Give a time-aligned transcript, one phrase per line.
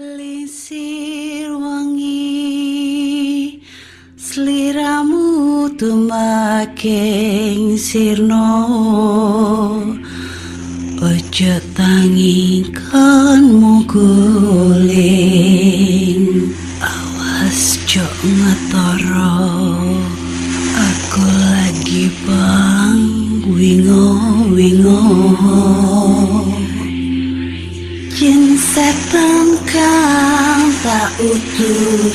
[0.00, 3.60] Lisir wangi
[4.16, 8.48] Seliramu tumaking sirno.
[11.04, 14.08] Ojo tangi kan muguling
[16.80, 19.36] Awas jok ngetoro.
[20.80, 23.04] Aku lagi bang
[23.52, 24.16] wingo
[24.48, 25.04] wingo.
[28.16, 29.49] Jin setan
[30.82, 32.08] tak Dudu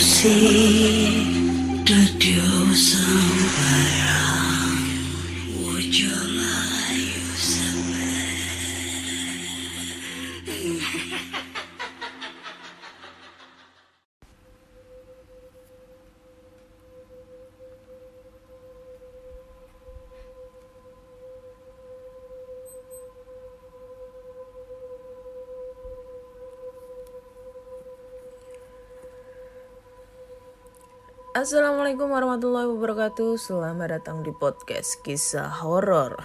[31.35, 33.35] Assalamualaikum warahmatullahi wabarakatuh.
[33.35, 36.15] Selamat datang di podcast kisah horor.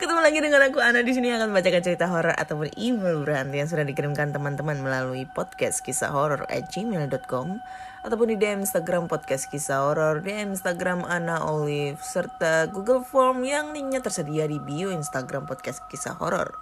[0.00, 3.68] Ketemu lagi dengan aku Ana di sini akan membacakan cerita horor ataupun email berhantu yang
[3.68, 7.60] sudah dikirimkan teman-teman melalui podcast kisah horor at gmail.com
[8.00, 13.76] ataupun di DM Instagram podcast kisah horor, DM Instagram Ana Olive serta Google Form yang
[13.76, 16.56] linknya tersedia di bio Instagram podcast kisah horor.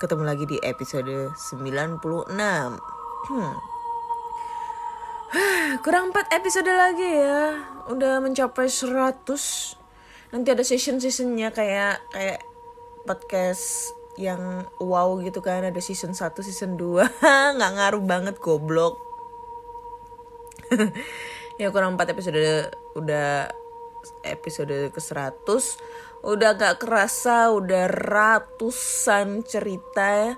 [0.00, 2.00] Ketemu lagi di episode 96.
[3.28, 3.54] Hmm.
[5.84, 7.60] Kurang 4 episode lagi ya.
[7.92, 9.20] Udah mencapai 100.
[10.32, 12.40] Nanti ada season-seasonnya kayak kayak
[13.04, 17.02] podcast yang wow gitu kan ada season 1, season 2
[17.58, 19.03] nggak ngaruh banget goblok
[21.60, 23.50] ya kurang 4 episode udah
[24.26, 25.44] episode ke 100
[26.24, 30.36] udah gak kerasa udah ratusan cerita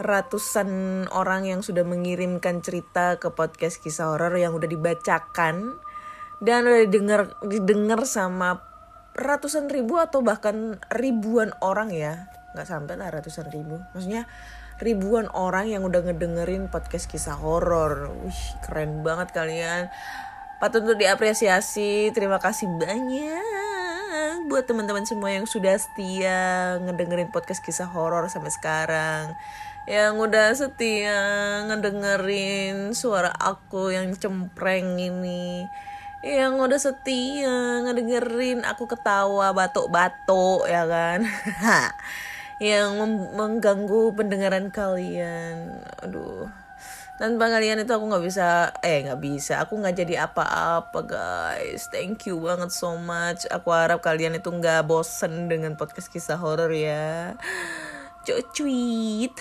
[0.00, 0.70] ratusan
[1.12, 5.76] orang yang sudah mengirimkan cerita ke podcast kisah horor yang udah dibacakan
[6.40, 8.64] dan udah didengar didengar sama
[9.12, 12.30] ratusan ribu atau bahkan ribuan orang ya.
[12.56, 13.76] Nggak sampai lah ratusan ribu.
[13.92, 14.24] Maksudnya
[14.80, 18.08] ribuan orang yang udah ngedengerin podcast kisah horor.
[18.24, 19.92] Wih keren banget kalian.
[20.56, 22.08] Patut untuk diapresiasi.
[22.16, 29.24] Terima kasih banyak buat teman-teman semua yang sudah setia ngedengerin podcast kisah horor sampai sekarang.
[29.84, 31.20] Yang udah setia
[31.68, 35.68] ngedengerin suara aku yang cempreng ini.
[36.24, 41.24] Yang udah setia ngedengerin aku ketawa batuk-batuk ya kan
[42.60, 43.00] yang
[43.34, 45.80] mengganggu pendengaran kalian.
[46.04, 46.46] Aduh.
[47.20, 49.60] Tanpa kalian itu aku nggak bisa eh nggak bisa.
[49.60, 51.88] Aku nggak jadi apa-apa guys.
[51.92, 53.44] Thank you banget so much.
[53.52, 57.36] Aku harap kalian itu nggak bosen dengan podcast kisah horor ya.
[58.56, 59.36] Cuit.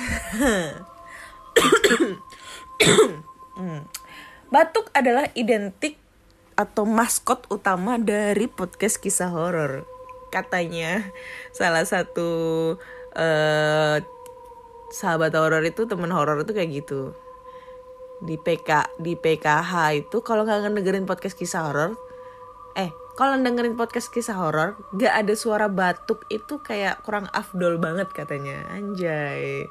[4.52, 5.96] Batuk adalah identik
[6.60, 9.88] atau maskot utama dari podcast kisah horor.
[10.36, 11.08] Katanya
[11.56, 12.76] salah satu
[13.16, 13.98] uh,
[14.90, 17.14] sahabat horor itu temen horor itu kayak gitu.
[18.20, 21.96] Di PK di PKH itu kalau nggak ngedengerin podcast kisah horor,
[22.76, 28.12] eh kalau dengerin podcast kisah horor gak ada suara batuk itu kayak kurang afdol banget
[28.12, 28.68] katanya.
[28.72, 29.68] Anjay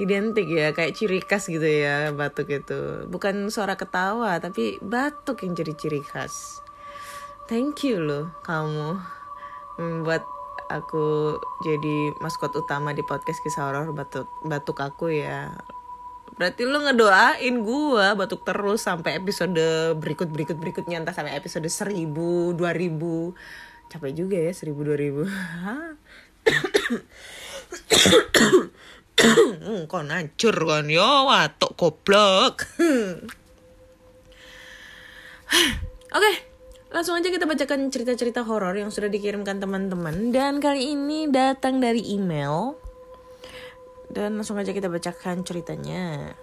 [0.00, 5.52] identik ya kayak ciri khas gitu ya batuk itu bukan suara ketawa tapi batuk yang
[5.52, 6.64] jadi ciri khas
[7.44, 8.96] thank you loh kamu
[9.76, 10.24] membuat
[10.72, 15.52] aku jadi maskot utama di podcast kisah horor batuk batuk aku ya.
[16.32, 22.56] Berarti lo ngedoain gua batuk terus sampai episode berikut berikut berikutnya entah sampai episode seribu
[22.56, 23.36] dua ribu.
[23.92, 25.28] Capek juga ya seribu dua ribu.
[29.22, 32.66] Hmm, kon hancur kon yo watuk goblok.
[36.16, 36.51] Oke
[36.92, 42.04] langsung aja kita bacakan cerita-cerita horor yang sudah dikirimkan teman-teman dan kali ini datang dari
[42.12, 42.76] email
[44.12, 46.36] dan langsung aja kita bacakan ceritanya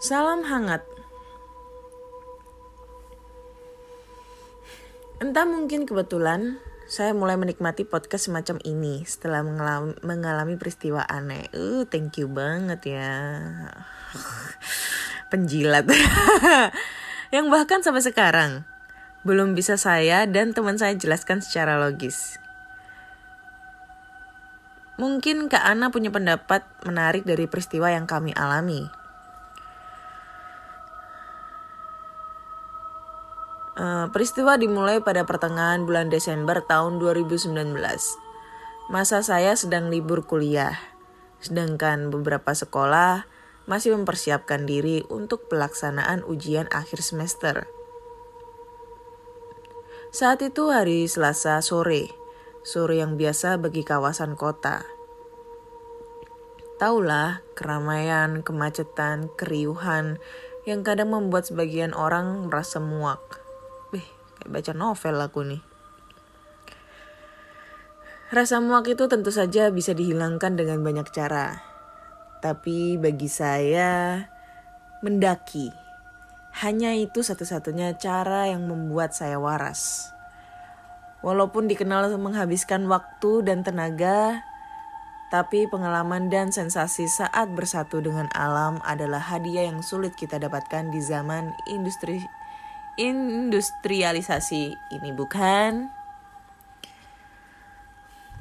[0.00, 0.80] salam hangat
[5.20, 6.56] entah mungkin kebetulan
[6.88, 9.40] saya mulai menikmati podcast semacam ini setelah
[10.04, 11.48] mengalami, peristiwa aneh.
[11.56, 13.16] Uh, thank you banget ya.
[15.30, 15.88] Penjilat.
[17.34, 18.50] Yang bahkan sampai sekarang
[19.24, 22.36] belum bisa saya dan teman saya jelaskan secara logis.
[24.94, 28.86] Mungkin Kak Ana punya pendapat menarik dari peristiwa yang kami alami.
[33.74, 37.50] Eh, peristiwa dimulai pada pertengahan bulan Desember tahun 2019.
[38.86, 40.78] Masa saya sedang libur kuliah,
[41.42, 43.26] sedangkan beberapa sekolah
[43.64, 47.68] masih mempersiapkan diri untuk pelaksanaan ujian akhir semester.
[50.14, 52.12] Saat itu hari Selasa sore,
[52.62, 54.86] sore yang biasa bagi kawasan kota.
[56.78, 60.22] Taulah keramaian, kemacetan, keriuhan
[60.68, 63.44] yang kadang membuat sebagian orang merasa muak
[64.44, 65.62] Kayak baca novel aku nih.
[68.28, 71.73] Rasa muak itu tentu saja bisa dihilangkan dengan banyak cara.
[72.44, 74.20] Tapi bagi saya,
[75.00, 75.84] mendaki
[76.62, 80.14] hanya itu satu-satunya cara yang membuat saya waras.
[81.24, 84.44] Walaupun dikenal menghabiskan waktu dan tenaga,
[85.34, 91.02] tapi pengalaman dan sensasi saat bersatu dengan alam adalah hadiah yang sulit kita dapatkan di
[91.02, 92.22] zaman industri
[92.94, 95.90] industrialisasi ini bukan?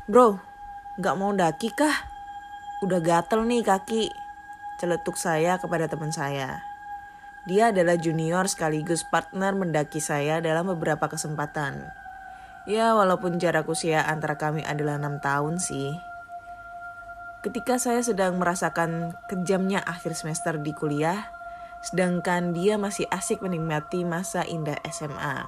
[0.05, 0.37] Bro,
[1.01, 2.12] nggak mau daki kah?
[2.83, 4.11] Udah gatel nih kaki.
[4.75, 6.59] Celetuk saya kepada teman saya.
[7.47, 11.87] Dia adalah junior sekaligus partner mendaki saya dalam beberapa kesempatan.
[12.67, 15.95] Ya, walaupun jarak usia antara kami adalah enam tahun sih.
[17.39, 21.31] Ketika saya sedang merasakan kejamnya akhir semester di kuliah,
[21.87, 25.47] sedangkan dia masih asik menikmati masa indah SMA.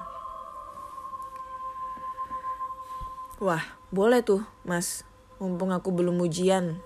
[3.44, 5.04] Wah, boleh tuh, Mas.
[5.36, 6.80] Mumpung aku belum ujian.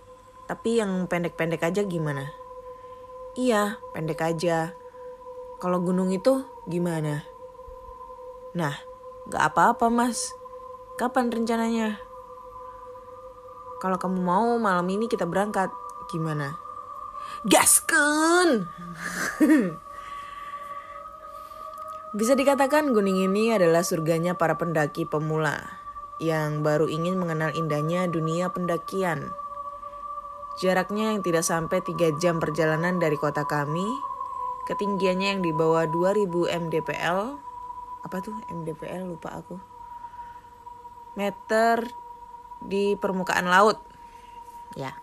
[0.50, 2.35] Tapi yang pendek-pendek aja gimana?
[3.38, 4.75] Iya, pendek aja.
[5.62, 7.23] Kalau gunung itu gimana?
[8.58, 8.75] Nah,
[9.31, 10.35] gak apa-apa mas.
[10.99, 12.02] Kapan rencananya?
[13.79, 15.70] Kalau kamu mau malam ini kita berangkat,
[16.11, 16.58] gimana?
[17.46, 18.67] Gasken.
[22.19, 25.79] Bisa dikatakan gunung ini adalah surganya para pendaki pemula
[26.19, 29.31] yang baru ingin mengenal indahnya dunia pendakian.
[30.58, 33.87] Jaraknya yang tidak sampai 3 jam perjalanan dari kota kami,
[34.67, 36.26] ketinggiannya yang di bawah 2000
[36.67, 37.38] mdpl.
[38.02, 39.61] Apa tuh mdpl lupa aku.
[41.14, 41.87] Meter
[42.67, 43.79] di permukaan laut.
[44.75, 44.99] Ya.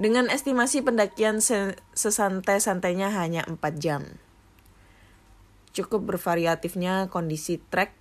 [0.00, 1.44] Dengan estimasi pendakian
[1.92, 4.02] sesantai-santainya hanya 4 jam.
[5.70, 7.94] Cukup bervariatifnya kondisi trek,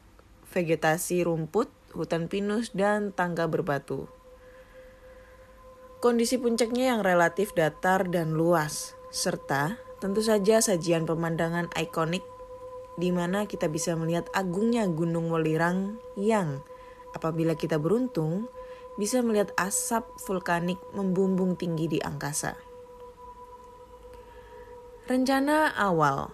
[0.50, 4.10] vegetasi rumput, hutan pinus, dan tangga berbatu.
[6.00, 12.24] Kondisi puncaknya yang relatif datar dan luas, serta tentu saja sajian pemandangan ikonik
[12.96, 16.64] di mana kita bisa melihat agungnya Gunung Welirang yang
[17.12, 18.48] apabila kita beruntung
[18.96, 22.56] bisa melihat asap vulkanik membumbung tinggi di angkasa.
[25.12, 26.32] Rencana awal,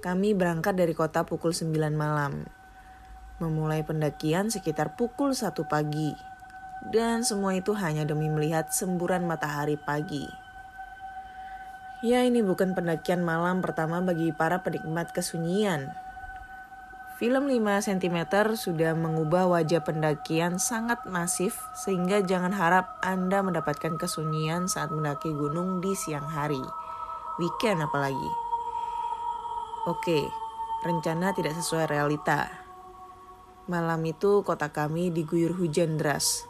[0.00, 2.48] kami berangkat dari kota pukul 9 malam,
[3.44, 6.16] memulai pendakian sekitar pukul 1 pagi,
[6.92, 10.26] dan semua itu hanya demi melihat semburan matahari pagi.
[12.04, 15.96] Ya ini bukan pendakian malam pertama bagi para penikmat kesunyian,
[17.16, 18.28] Film 5 cm
[18.60, 25.80] sudah mengubah wajah pendakian sangat masif sehingga jangan harap Anda mendapatkan kesunyian saat mendaki gunung
[25.80, 26.60] di siang hari.
[27.40, 28.32] Weekend apalagi.
[29.88, 30.28] Oke,
[30.84, 32.52] rencana tidak sesuai realita.
[33.64, 36.44] Malam itu kota kami diguyur hujan deras.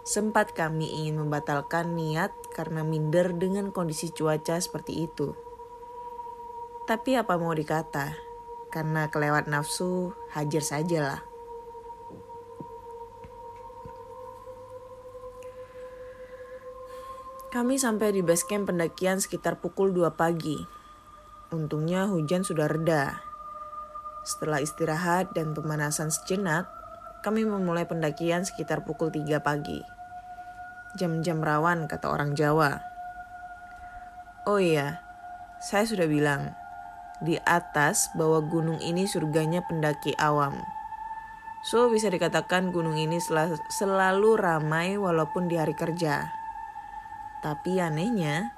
[0.00, 5.36] Sempat kami ingin membatalkan niat karena minder dengan kondisi cuaca seperti itu.
[6.88, 8.18] Tapi apa mau dikata,
[8.74, 11.20] karena kelewat nafsu hajar saja lah.
[17.50, 20.58] Kami sampai di base camp pendakian sekitar pukul 2 pagi.
[21.50, 23.26] Untungnya hujan sudah reda.
[24.22, 26.70] Setelah istirahat dan pemanasan sejenak,
[27.20, 29.84] kami memulai pendakian sekitar pukul 3 pagi.
[30.96, 32.80] Jam-jam rawan kata orang Jawa.
[34.48, 35.04] Oh iya,
[35.60, 36.56] saya sudah bilang,
[37.20, 40.56] di atas bahwa gunung ini surganya pendaki awam.
[41.60, 46.32] So bisa dikatakan gunung ini sel selalu ramai walaupun di hari kerja.
[47.44, 48.56] Tapi anehnya,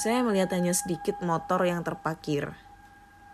[0.00, 2.56] saya melihat hanya sedikit motor yang terpakir.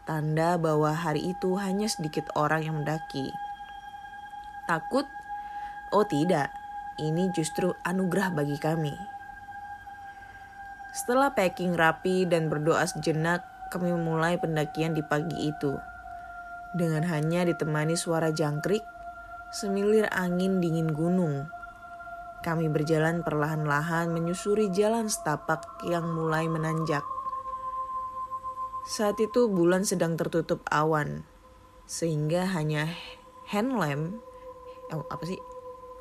[0.03, 3.31] Tanda bahwa hari itu hanya sedikit orang yang mendaki.
[4.65, 5.05] Takut?
[5.93, 6.49] Oh tidak,
[6.97, 8.97] ini justru anugerah bagi kami.
[10.97, 15.77] Setelah packing rapi dan berdoa sejenak, kami memulai pendakian di pagi itu.
[16.73, 18.81] Dengan hanya ditemani suara jangkrik,
[19.53, 21.51] semilir angin dingin gunung.
[22.41, 27.05] Kami berjalan perlahan-lahan menyusuri jalan setapak yang mulai menanjak.
[28.85, 31.25] Saat itu bulan sedang tertutup awan.
[31.85, 32.97] sehingga hanya
[33.53, 34.17] hand lamp
[34.93, 35.41] oh, apa sih?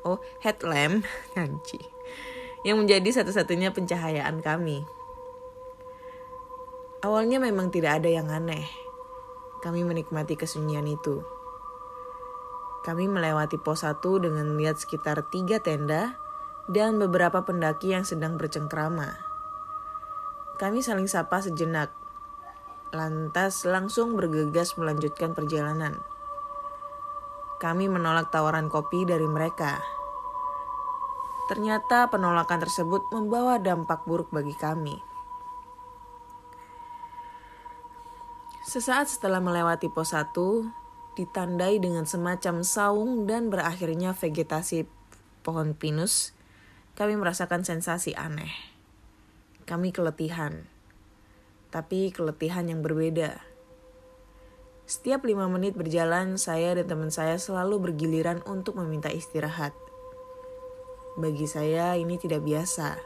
[0.04, 1.06] Oh headlamp.
[1.36, 1.94] Kanci
[2.64, 4.88] yang menjadi satu-satunya pencahayaan kami.
[7.04, 8.64] Awalnya memang tidak ada yang aneh.
[9.60, 11.20] Kami menikmati kesunyian itu.
[12.84, 16.16] Kami melewati pos 1 dengan melihat sekitar tiga tenda
[16.72, 19.20] dan beberapa pendaki yang sedang bercengkrama.
[20.56, 21.92] Kami saling sapa sejenak,
[22.92, 26.00] lantas langsung bergegas melanjutkan perjalanan.
[27.62, 29.78] Kami menolak tawaran kopi dari mereka.
[31.44, 34.96] Ternyata penolakan tersebut membawa dampak buruk bagi kami.
[38.64, 40.32] Sesaat setelah melewati pos 1,
[41.20, 44.88] ditandai dengan semacam saung dan berakhirnya vegetasi
[45.44, 46.32] pohon pinus,
[46.96, 48.50] kami merasakan sensasi aneh.
[49.68, 50.64] Kami keletihan,
[51.68, 53.53] tapi keletihan yang berbeda.
[54.84, 59.72] Setiap lima menit berjalan, saya dan teman saya selalu bergiliran untuk meminta istirahat.
[61.16, 63.00] Bagi saya ini tidak biasa.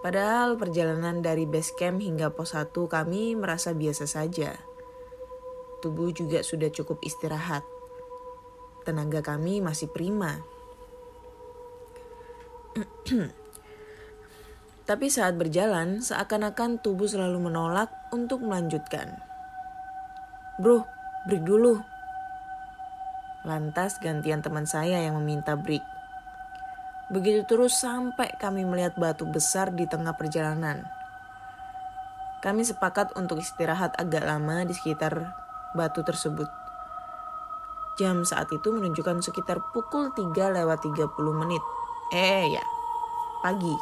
[0.00, 4.56] Padahal perjalanan dari base camp hingga pos 1 kami merasa biasa saja.
[5.84, 7.68] Tubuh juga sudah cukup istirahat.
[8.88, 10.40] Tenaga kami masih prima.
[14.88, 19.31] Tapi saat berjalan, seakan-akan tubuh selalu menolak untuk melanjutkan.
[20.60, 20.84] Bro,
[21.24, 21.80] break dulu.
[23.48, 25.80] Lantas gantian teman saya yang meminta break.
[27.08, 30.84] Begitu terus sampai kami melihat batu besar di tengah perjalanan.
[32.44, 35.32] Kami sepakat untuk istirahat agak lama di sekitar
[35.72, 36.48] batu tersebut.
[37.96, 41.64] Jam saat itu menunjukkan sekitar pukul 3 lewat 30 menit.
[42.12, 42.64] Eh ya,
[43.40, 43.76] pagi.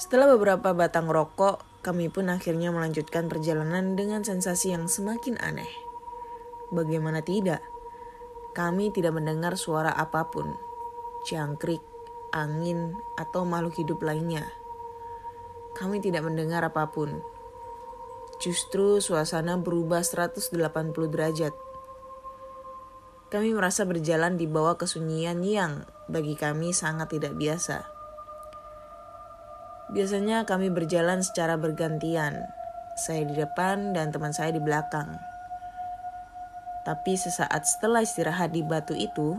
[0.00, 5.72] Setelah beberapa batang rokok, kami pun akhirnya melanjutkan perjalanan dengan sensasi yang semakin aneh.
[6.68, 7.64] Bagaimana tidak?
[8.52, 10.52] Kami tidak mendengar suara apa pun,
[11.24, 11.80] jangkrik,
[12.28, 14.44] angin, atau makhluk hidup lainnya.
[15.72, 17.24] Kami tidak mendengar apa pun.
[18.36, 20.52] Justru suasana berubah 180
[21.08, 21.56] derajat
[23.28, 27.97] kami merasa berjalan di bawah kesunyian yang bagi kami sangat tidak biasa.
[29.98, 32.46] Biasanya kami berjalan secara bergantian,
[32.94, 35.18] saya di depan dan teman saya di belakang.
[36.86, 39.34] Tapi sesaat setelah istirahat di batu itu,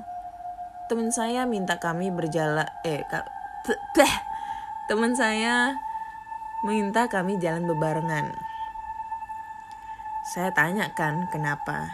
[0.91, 3.07] teman saya minta kami berjalan eh
[3.95, 4.13] teh
[4.91, 5.79] teman saya
[6.67, 8.35] minta kami jalan bebarengan.
[10.27, 11.87] Saya tanyakan kenapa.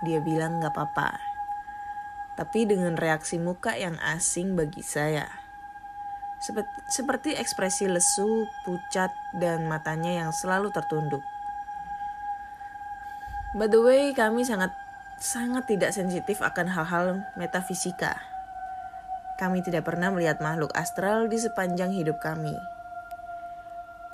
[0.00, 1.20] Dia bilang gak apa-apa.
[2.40, 5.39] Tapi dengan reaksi muka yang asing bagi saya.
[6.40, 11.20] Seperti, ekspresi lesu, pucat, dan matanya yang selalu tertunduk.
[13.52, 14.72] By the way, kami sangat
[15.20, 18.16] sangat tidak sensitif akan hal-hal metafisika.
[19.36, 22.56] Kami tidak pernah melihat makhluk astral di sepanjang hidup kami.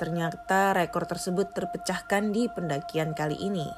[0.03, 3.71] Ternyata rekor tersebut terpecahkan di pendakian kali ini.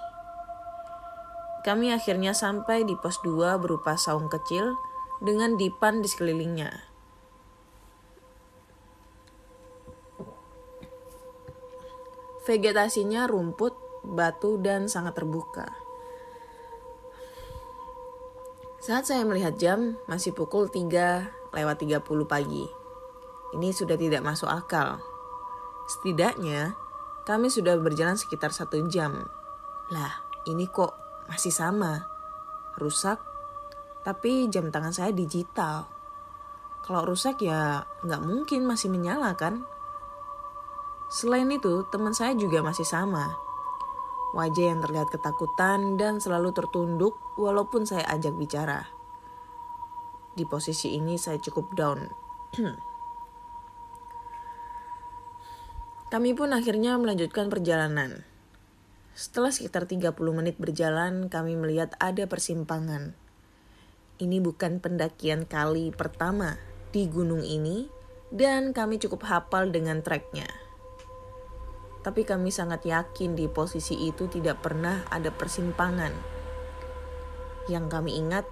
[1.69, 4.73] Kami akhirnya sampai di pos 2 berupa saung kecil
[5.21, 6.88] dengan dipan di sekelilingnya.
[12.49, 15.69] Vegetasinya rumput, batu, dan sangat terbuka.
[18.81, 22.65] Saat saya melihat jam, masih pukul 3 lewat 30 pagi.
[23.53, 24.97] Ini sudah tidak masuk akal.
[25.93, 26.73] Setidaknya,
[27.29, 29.29] kami sudah berjalan sekitar satu jam.
[29.93, 30.97] Lah, ini kok
[31.29, 32.09] masih sama.
[32.81, 33.21] Rusak,
[34.09, 35.85] tapi jam tangan saya digital.
[36.81, 39.69] Kalau rusak ya nggak mungkin masih menyala kan?
[41.09, 43.33] Selain itu, teman saya juga masih sama.
[44.37, 48.85] Wajah yang terlihat ketakutan dan selalu tertunduk walaupun saya ajak bicara.
[50.37, 52.13] Di posisi ini saya cukup down.
[56.13, 58.25] Kami pun akhirnya melanjutkan perjalanan.
[59.17, 63.13] Setelah sekitar 30 menit berjalan, kami melihat ada persimpangan.
[64.17, 66.57] Ini bukan pendakian kali pertama
[66.95, 67.93] di gunung ini,
[68.33, 70.68] dan kami cukup hafal dengan treknya.
[72.03, 76.15] Tapi kami sangat yakin di posisi itu tidak pernah ada persimpangan.
[77.69, 78.49] Yang kami ingat,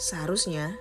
[0.00, 0.78] seharusnya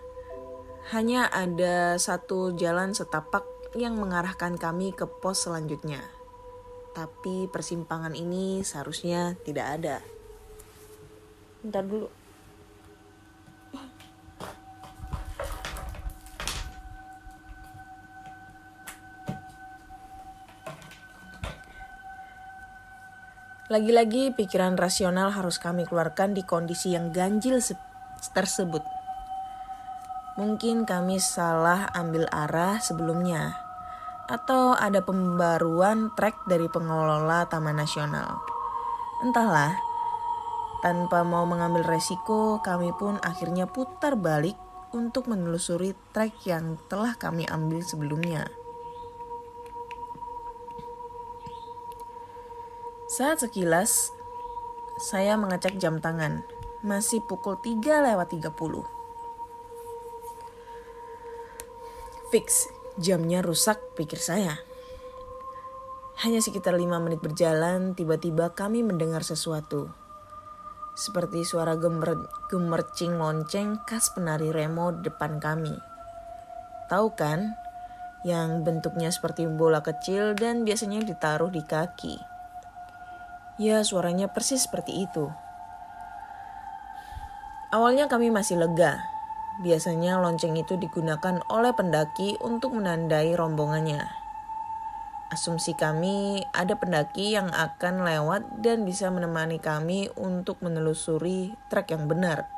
[0.94, 3.44] hanya ada satu jalan setapak
[3.74, 6.24] yang mengarahkan kami ke pos selanjutnya
[6.94, 9.98] tapi persimpangan ini seharusnya tidak ada.
[11.66, 12.08] Bentar dulu.
[23.74, 27.58] Lagi-lagi pikiran rasional harus kami keluarkan di kondisi yang ganjil
[28.30, 28.86] tersebut.
[30.38, 33.58] Mungkin kami salah ambil arah sebelumnya,
[34.30, 38.46] atau ada pembaruan trek dari pengelola Taman Nasional.
[39.26, 39.74] Entahlah,
[40.86, 44.54] tanpa mau mengambil resiko, kami pun akhirnya putar balik
[44.94, 48.46] untuk menelusuri trek yang telah kami ambil sebelumnya.
[53.14, 54.10] Saat sekilas,
[54.98, 56.42] saya mengecek jam tangan.
[56.82, 58.50] Masih pukul 3 lewat 30.
[62.34, 64.58] Fix, jamnya rusak pikir saya.
[66.26, 69.94] Hanya sekitar 5 menit berjalan, tiba-tiba kami mendengar sesuatu.
[70.98, 72.18] Seperti suara gemer,
[72.50, 75.78] gemercing lonceng khas penari remo depan kami.
[76.90, 77.54] Tahu kan?
[78.26, 82.33] Yang bentuknya seperti bola kecil dan biasanya ditaruh di kaki.
[83.62, 85.30] Ya, suaranya persis seperti itu.
[87.70, 89.06] Awalnya kami masih lega.
[89.62, 94.10] Biasanya lonceng itu digunakan oleh pendaki untuk menandai rombongannya.
[95.30, 102.10] Asumsi kami ada pendaki yang akan lewat dan bisa menemani kami untuk menelusuri trek yang
[102.10, 102.50] benar.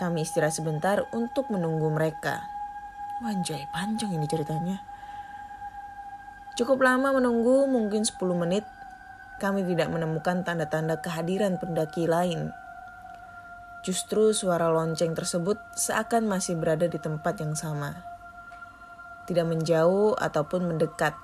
[0.00, 2.44] Kami istirahat sebentar untuk menunggu mereka.
[3.20, 4.80] Wanjay, panjang ini ceritanya.
[6.56, 8.64] Cukup lama menunggu, mungkin 10 menit
[9.38, 12.50] kami tidak menemukan tanda-tanda kehadiran pendaki lain.
[13.86, 18.02] Justru suara lonceng tersebut seakan masih berada di tempat yang sama.
[19.30, 21.14] Tidak menjauh ataupun mendekat.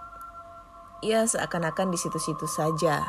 [1.02, 3.04] Ia seakan-akan di situ-situ saja.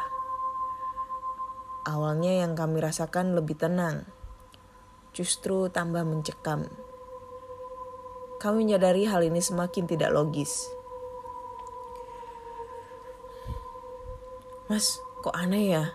[1.86, 4.10] Awalnya yang kami rasakan lebih tenang.
[5.14, 6.66] Justru tambah mencekam.
[8.42, 10.66] Kami menyadari hal ini semakin tidak logis.
[14.65, 15.93] Mas, kok aneh ya?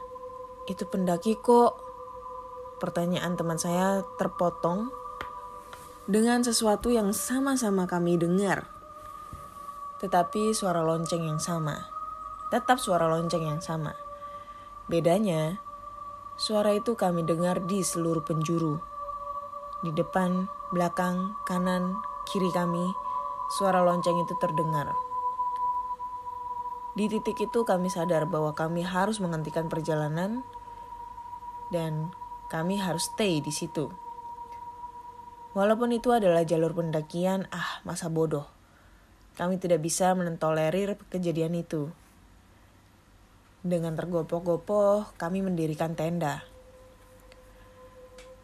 [0.70, 1.74] Itu pendaki kok.
[2.78, 4.94] Pertanyaan teman saya terpotong
[6.06, 8.70] dengan sesuatu yang sama-sama kami dengar.
[9.98, 11.90] Tetapi suara lonceng yang sama.
[12.54, 13.90] Tetap suara lonceng yang sama.
[14.86, 15.58] Bedanya,
[16.38, 18.78] suara itu kami dengar di seluruh penjuru.
[19.82, 21.98] Di depan, belakang, kanan,
[22.30, 22.86] kiri kami,
[23.58, 25.09] suara lonceng itu terdengar.
[26.98, 30.42] Di titik itu kami sadar bahwa kami harus menghentikan perjalanan
[31.70, 32.10] dan
[32.50, 33.94] kami harus stay di situ.
[35.54, 38.46] Walaupun itu adalah jalur pendakian, ah masa bodoh.
[39.38, 41.90] Kami tidak bisa mentolerir kejadian itu.
[43.62, 46.42] Dengan tergopoh-gopoh, kami mendirikan tenda.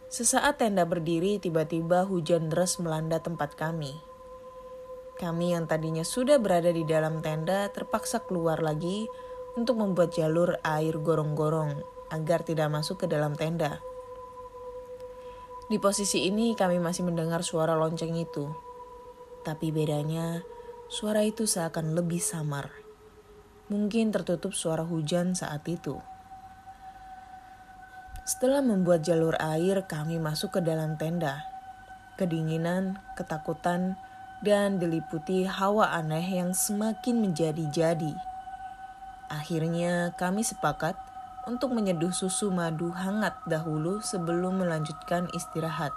[0.06, 3.94] Sesaat tenda berdiri, tiba-tiba hujan deras melanda tempat kami.
[5.16, 9.08] Kami yang tadinya sudah berada di dalam tenda terpaksa keluar lagi
[9.56, 11.80] untuk membuat jalur air gorong-gorong
[12.12, 13.80] agar tidak masuk ke dalam tenda.
[15.66, 18.52] Di posisi ini kami masih mendengar suara lonceng itu.
[19.42, 20.44] Tapi bedanya,
[20.92, 22.70] suara itu seakan lebih samar.
[23.72, 25.98] Mungkin tertutup suara hujan saat itu.
[28.28, 31.42] Setelah membuat jalur air, kami masuk ke dalam tenda.
[32.14, 33.98] Kedinginan, ketakutan,
[34.46, 38.14] dan diliputi hawa aneh yang semakin menjadi-jadi.
[39.26, 40.94] Akhirnya kami sepakat
[41.50, 45.90] untuk menyeduh susu madu hangat dahulu sebelum melanjutkan istirahat,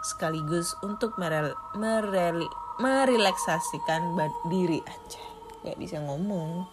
[0.00, 2.48] sekaligus untuk merel, merel,
[2.80, 4.16] merelaksasikan
[4.48, 5.22] diri aja.
[5.68, 6.64] Gak bisa ngomong.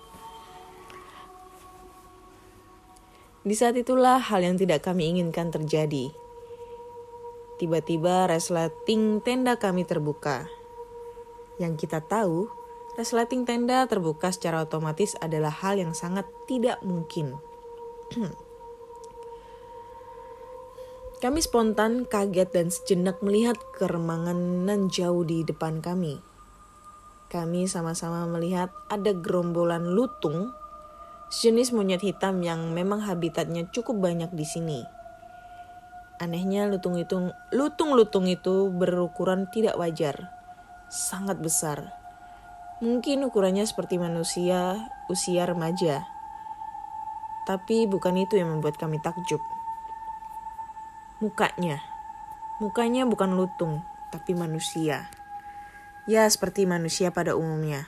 [3.43, 6.07] Di saat itulah hal yang tidak kami inginkan terjadi.
[7.59, 10.60] Tiba-tiba resleting tenda kami terbuka
[11.61, 12.49] yang kita tahu,
[12.97, 17.37] resleting tenda terbuka secara otomatis adalah hal yang sangat tidak mungkin.
[21.21, 26.17] kami spontan kaget dan sejenak melihat keremangan jauh di depan kami.
[27.29, 30.49] Kami sama-sama melihat ada gerombolan lutung,
[31.29, 34.81] sejenis monyet hitam yang memang habitatnya cukup banyak di sini.
[36.17, 40.40] Anehnya lutung itu lutung-lutung itu berukuran tidak wajar
[40.91, 41.95] sangat besar.
[42.83, 46.03] Mungkin ukurannya seperti manusia usia remaja.
[47.47, 49.39] Tapi bukan itu yang membuat kami takjub.
[51.23, 51.79] Mukanya.
[52.59, 55.09] Mukanya bukan lutung, tapi manusia.
[56.05, 57.87] Ya, seperti manusia pada umumnya.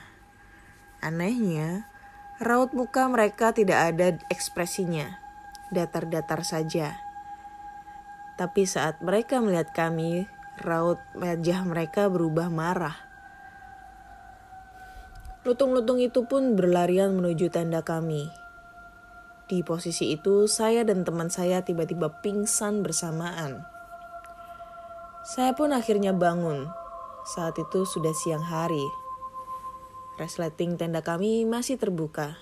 [1.04, 1.86] Anehnya,
[2.40, 5.20] raut muka mereka tidak ada ekspresinya.
[5.70, 6.98] Datar-datar saja.
[8.34, 10.26] Tapi saat mereka melihat kami,
[10.62, 12.94] Raut wajah mereka berubah marah.
[15.42, 18.30] Lutung-lutung itu pun berlarian menuju tenda kami.
[19.44, 23.66] Di posisi itu, saya dan teman saya tiba-tiba pingsan bersamaan.
[25.24, 26.70] Saya pun akhirnya bangun.
[27.24, 28.84] Saat itu sudah siang hari.
[30.16, 32.38] Resleting tenda kami masih terbuka.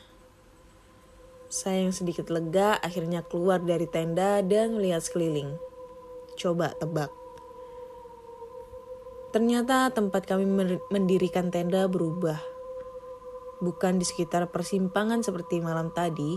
[1.49, 5.57] Saya yang sedikit lega akhirnya keluar dari tenda dan melihat sekeliling.
[6.37, 7.22] Coba tebak.
[9.33, 10.45] Ternyata tempat kami
[10.93, 12.37] mendirikan tenda berubah.
[13.65, 16.37] Bukan di sekitar persimpangan seperti malam tadi,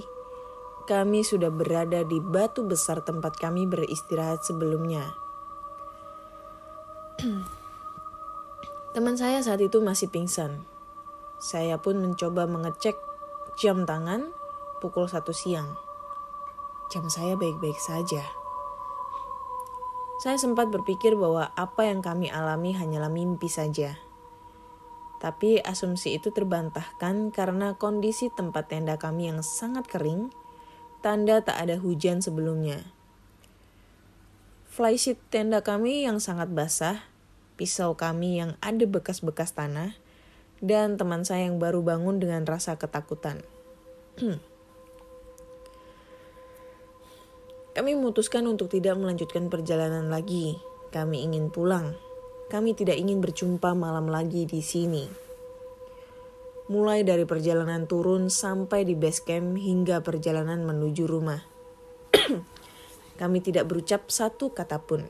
[0.87, 5.03] kami sudah berada di batu besar tempat kami beristirahat sebelumnya.
[8.95, 10.63] Teman saya saat itu masih pingsan.
[11.35, 12.95] Saya pun mencoba mengecek
[13.59, 14.31] jam tangan
[14.79, 15.75] pukul satu siang.
[16.93, 18.44] Jam saya baik-baik saja.
[20.15, 23.99] Saya sempat berpikir bahwa apa yang kami alami hanyalah mimpi saja.
[25.19, 30.31] Tapi asumsi itu terbantahkan karena kondisi tempat tenda kami yang sangat kering
[31.03, 32.87] tanda tak ada hujan sebelumnya.
[34.71, 37.05] Flysheet tenda kami yang sangat basah,
[37.55, 39.95] pisau kami yang ada bekas-bekas tanah,
[40.59, 43.43] dan teman saya yang baru bangun dengan rasa ketakutan.
[47.75, 50.57] Kami memutuskan untuk tidak melanjutkan perjalanan lagi.
[50.95, 51.93] Kami ingin pulang.
[52.47, 55.25] Kami tidak ingin berjumpa malam lagi di sini
[56.65, 61.45] mulai dari perjalanan turun sampai di base camp hingga perjalanan menuju rumah.
[63.21, 65.05] Kami tidak berucap satu kata pun.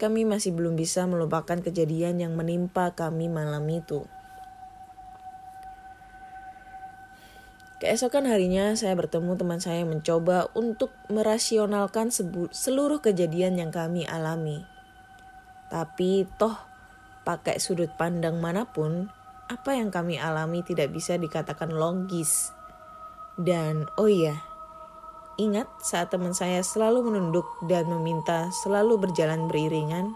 [0.00, 4.08] Kami masih belum bisa melupakan kejadian yang menimpa kami malam itu.
[7.80, 12.12] Keesokan harinya saya bertemu teman saya mencoba untuk merasionalkan
[12.52, 14.68] seluruh kejadian yang kami alami.
[15.72, 16.60] Tapi toh
[17.24, 19.08] pakai sudut pandang mana pun,
[19.48, 22.52] apa yang kami alami tidak bisa dikatakan logis.
[23.40, 24.36] Dan oh iya,
[25.40, 30.12] ingat saat teman saya selalu menunduk dan meminta selalu berjalan beriringan,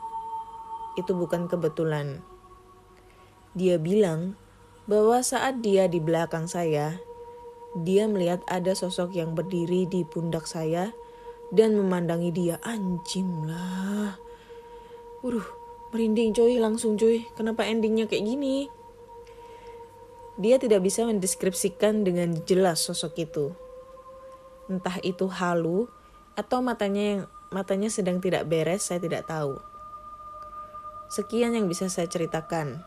[1.00, 2.20] itu bukan kebetulan.
[3.56, 4.36] Dia bilang
[4.84, 7.00] bahwa saat dia di belakang saya,
[7.74, 10.94] dia melihat ada sosok yang berdiri di pundak saya
[11.50, 14.14] dan memandangi dia anjing lah.
[15.26, 15.46] Waduh,
[15.90, 17.26] merinding coy langsung coy.
[17.34, 18.70] Kenapa endingnya kayak gini?
[20.38, 23.46] Dia tidak bisa mendeskripsikan dengan jelas sosok itu.
[24.70, 25.86] Entah itu halu
[26.34, 27.22] atau matanya yang
[27.54, 29.54] matanya sedang tidak beres, saya tidak tahu.
[31.06, 32.82] Sekian yang bisa saya ceritakan.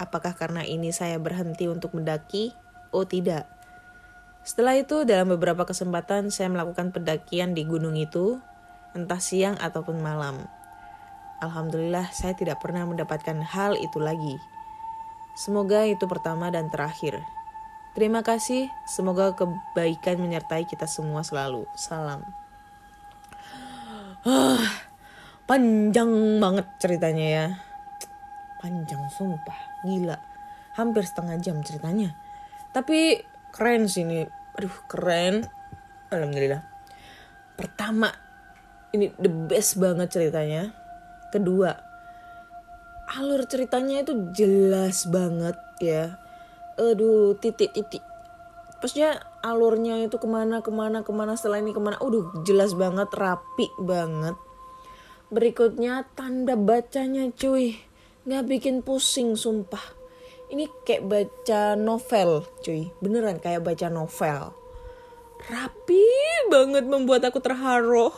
[0.00, 2.50] Apakah karena ini saya berhenti untuk mendaki?
[2.90, 3.53] Oh tidak.
[4.44, 8.36] Setelah itu dalam beberapa kesempatan saya melakukan pendakian di gunung itu,
[8.92, 10.44] entah siang ataupun malam.
[11.40, 14.36] Alhamdulillah saya tidak pernah mendapatkan hal itu lagi.
[15.32, 17.24] Semoga itu pertama dan terakhir.
[17.96, 21.64] Terima kasih, semoga kebaikan menyertai kita semua selalu.
[21.72, 22.20] Salam.
[24.28, 24.60] Ah,
[25.48, 27.46] panjang banget ceritanya ya.
[28.60, 30.20] Panjang sumpah, gila.
[30.76, 32.12] Hampir setengah jam ceritanya.
[32.74, 33.22] Tapi
[33.54, 34.26] keren sih ini.
[34.58, 35.46] Aduh, keren.
[36.10, 36.66] Alhamdulillah.
[37.54, 38.10] Pertama,
[38.90, 40.74] ini the best banget ceritanya.
[41.30, 41.70] Kedua,
[43.14, 46.16] alur ceritanya itu jelas banget ya
[46.74, 48.02] aduh titik-titik
[48.82, 52.74] pasnya alurnya itu ke mana ke mana ke mana setelah ini ke mana aduh jelas
[52.74, 54.34] banget rapi banget
[55.30, 57.78] berikutnya tanda bacanya cuy
[58.26, 59.82] nggak bikin pusing sumpah
[60.54, 62.94] ini kayak baca novel cuy.
[63.02, 64.54] Beneran kayak baca novel.
[65.50, 66.06] Rapi
[66.48, 68.14] banget membuat aku terharu.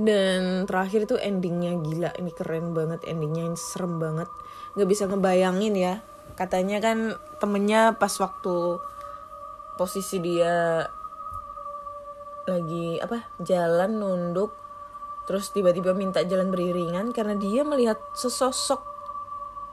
[0.00, 2.10] Dan terakhir itu endingnya gila.
[2.16, 4.26] Ini keren banget endingnya ini serem banget.
[4.74, 5.94] Nggak bisa ngebayangin ya.
[6.34, 8.80] Katanya kan temennya pas waktu
[9.78, 10.82] posisi dia
[12.48, 14.56] lagi apa jalan nunduk
[15.28, 18.97] terus tiba-tiba minta jalan beriringan karena dia melihat sesosok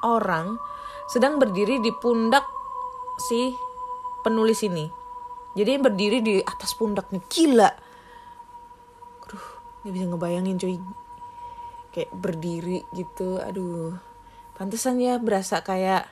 [0.06, 0.62] orang
[1.10, 2.46] sedang berdiri di pundak
[3.18, 3.54] si
[4.22, 4.86] penulis ini.
[5.56, 7.72] Jadi berdiri di atas pundaknya gila.
[9.82, 10.78] Nggak bisa ngebayangin cuy.
[11.94, 13.96] Kayak berdiri gitu aduh.
[14.58, 16.10] Pantesan ya berasa kayak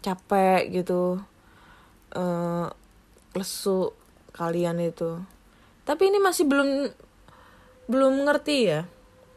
[0.00, 1.20] capek gitu.
[2.14, 2.70] Uh,
[3.36, 3.92] lesu
[4.32, 5.20] kalian itu.
[5.84, 6.88] Tapi ini masih belum
[7.90, 8.88] belum ngerti ya.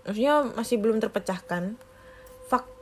[0.08, 1.89] Maksudnya masih belum terpecahkan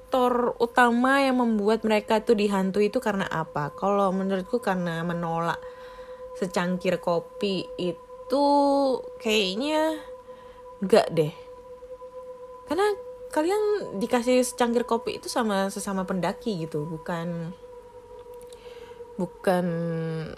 [0.07, 3.75] faktor utama yang membuat mereka itu dihantui itu karena apa?
[3.75, 5.59] Kalau menurutku karena menolak
[6.39, 8.45] secangkir kopi itu
[9.19, 9.99] kayaknya
[10.79, 11.33] Enggak deh.
[12.71, 12.87] Karena
[13.33, 17.51] kalian dikasih secangkir kopi itu sama sesama pendaki gitu, bukan
[19.17, 19.65] bukan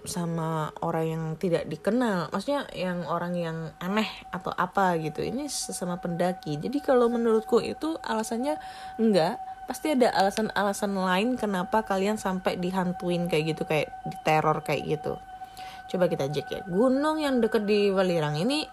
[0.08, 2.32] sama orang yang tidak dikenal.
[2.32, 5.20] Maksudnya yang orang yang aneh atau apa gitu.
[5.20, 6.56] Ini sesama pendaki.
[6.56, 8.56] Jadi kalau menurutku itu alasannya
[8.96, 15.22] enggak pasti ada alasan-alasan lain kenapa kalian sampai dihantuin kayak gitu kayak diteror kayak gitu
[15.94, 18.66] coba kita cek ya gunung yang deket di Walirang ini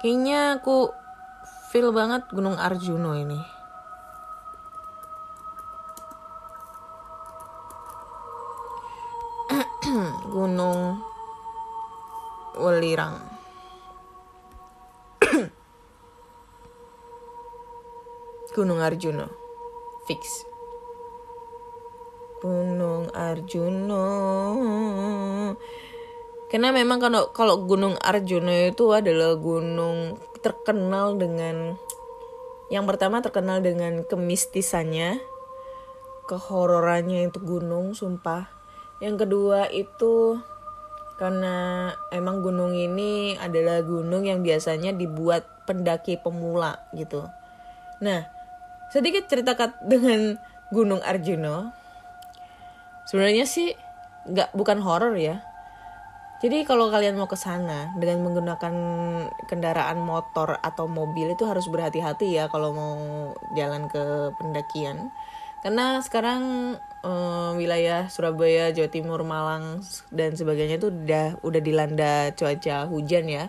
[0.00, 0.88] kayaknya aku
[1.68, 3.60] feel banget Gunung Arjuno ini
[10.32, 11.02] Gunung
[12.56, 13.20] Welirang.
[18.54, 19.41] Gunung Arjuno.
[20.06, 20.46] Fix.
[22.42, 24.06] Gunung Arjuno.
[26.50, 31.78] Karena memang kalau kalau Gunung Arjuno itu adalah gunung terkenal dengan
[32.68, 35.22] yang pertama terkenal dengan kemistisannya,
[36.26, 38.62] kehororannya itu gunung, sumpah
[39.02, 40.38] yang kedua itu
[41.18, 47.26] karena emang gunung ini adalah gunung yang biasanya dibuat pendaki pemula gitu.
[47.98, 48.41] Nah,
[48.92, 50.36] sedikit cerita dengan
[50.68, 51.72] Gunung Arjuna.
[53.08, 53.72] Sebenarnya sih
[54.28, 55.40] nggak bukan horor ya.
[56.42, 58.74] Jadi kalau kalian mau ke sana dengan menggunakan
[59.46, 62.96] kendaraan motor atau mobil itu harus berhati-hati ya kalau mau
[63.54, 65.14] jalan ke pendakian.
[65.62, 66.74] Karena sekarang
[67.06, 73.44] um, wilayah Surabaya, Jawa Timur, Malang dan sebagainya itu udah udah dilanda cuaca hujan ya.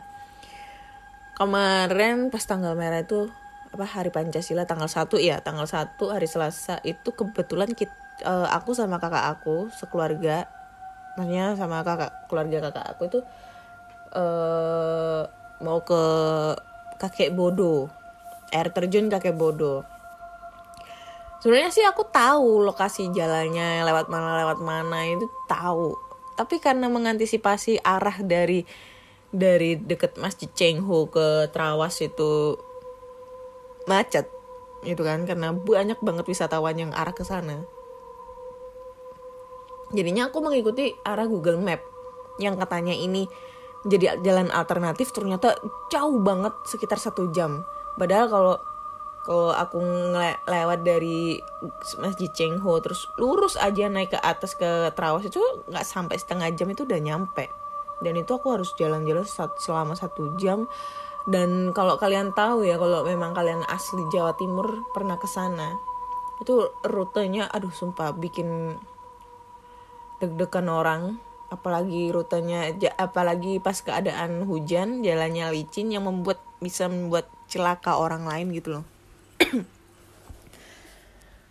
[1.34, 3.34] Kemarin pas tanggal merah itu
[3.74, 8.78] apa hari Pancasila tanggal 1 ya, tanggal 1 hari Selasa itu kebetulan kita, uh, aku
[8.78, 10.46] sama kakak aku sekeluarga
[11.18, 13.20] nanya sama kakak keluarga kakak aku itu
[14.14, 15.26] uh,
[15.62, 16.04] mau ke
[16.98, 17.90] kakek bodo
[18.54, 19.82] air terjun kakek bodo.
[21.42, 25.98] Sebenarnya sih aku tahu lokasi jalannya lewat mana lewat mana itu tahu.
[26.40, 28.64] Tapi karena mengantisipasi arah dari
[29.34, 32.56] dari deket masjid Chengho ke Trawas itu
[33.90, 34.30] macet
[34.84, 35.24] itu kan?
[35.24, 37.64] Karena banyak banget wisatawan yang arah ke sana.
[39.94, 41.80] Jadinya aku mengikuti arah Google Map
[42.42, 43.30] yang katanya ini
[43.86, 45.54] jadi jalan alternatif ternyata
[45.92, 47.62] jauh banget sekitar satu jam.
[48.00, 48.56] Padahal kalau
[49.24, 49.80] kalau aku
[50.48, 51.40] lewat dari
[52.00, 55.40] masjid Chengho terus lurus aja naik ke atas ke Trawas itu
[55.72, 57.48] nggak sampai setengah jam itu udah nyampe.
[58.04, 59.24] Dan itu aku harus jalan-jalan
[59.56, 60.68] selama satu jam
[61.24, 65.72] dan kalau kalian tahu ya kalau memang kalian asli Jawa Timur pernah ke sana
[66.44, 68.76] itu rutenya aduh sumpah bikin
[70.20, 71.04] deg-degan orang.
[71.48, 78.52] Apalagi rutenya apalagi pas keadaan hujan jalannya licin yang membuat bisa membuat celaka orang lain
[78.52, 78.86] gitu loh.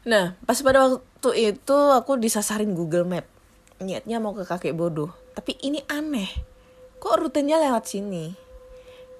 [0.03, 3.23] Nah pas pada waktu itu aku disasarin Google Map.
[3.79, 5.15] Niatnya mau ke kakek bodoh.
[5.39, 6.27] Tapi ini aneh.
[6.99, 8.42] Kok rutenya lewat sini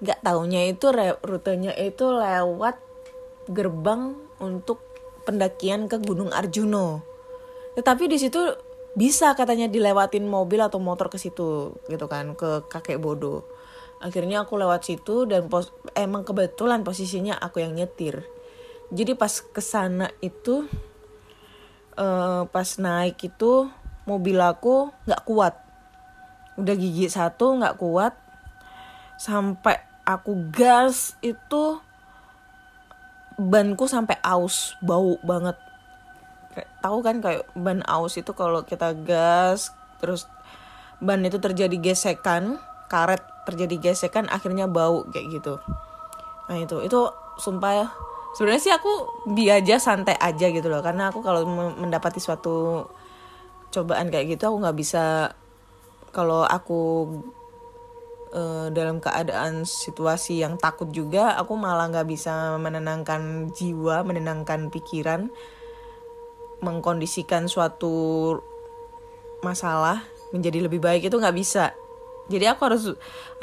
[0.03, 0.91] Gak taunya itu
[1.23, 2.75] rutenya itu lewat
[3.47, 4.83] gerbang untuk
[5.23, 7.13] pendakian ke Gunung Arjuno
[7.73, 8.41] tetapi di situ
[8.93, 13.41] bisa katanya dilewatin mobil atau motor ke situ gitu kan ke kakek bodoh.
[13.97, 18.21] Akhirnya aku lewat situ dan pos emang kebetulan posisinya aku yang nyetir.
[18.93, 20.69] Jadi pas ke sana itu
[21.97, 23.65] uh, pas naik itu
[24.05, 25.57] mobil aku nggak kuat.
[26.61, 28.13] Udah gigi satu nggak kuat
[29.17, 31.79] sampai aku gas itu
[33.39, 35.57] banku sampai aus bau banget.
[36.83, 40.27] Tahu kan kayak ban aus itu kalau kita gas terus
[40.99, 42.59] ban itu terjadi gesekan
[42.91, 45.57] karet terjadi gesekan akhirnya bau kayak gitu.
[46.51, 46.99] Nah itu itu
[47.39, 47.87] sumpah ya
[48.37, 48.91] sebenarnya sih aku
[49.33, 50.83] bi aja santai aja gitu loh.
[50.85, 51.47] Karena aku kalau
[51.79, 52.85] mendapati suatu
[53.73, 55.33] cobaan kayak gitu aku nggak bisa
[56.13, 57.09] kalau aku
[58.33, 65.29] uh, dalam keadaan situasi yang takut juga aku malah nggak bisa menenangkan jiwa menenangkan pikiran
[66.59, 68.35] mengkondisikan suatu
[69.45, 71.71] masalah menjadi lebih baik itu nggak bisa
[72.31, 72.83] jadi aku harus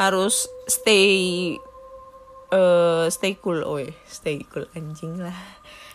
[0.00, 1.56] harus stay
[2.52, 5.36] uh, stay cool, oi, stay cool anjing lah.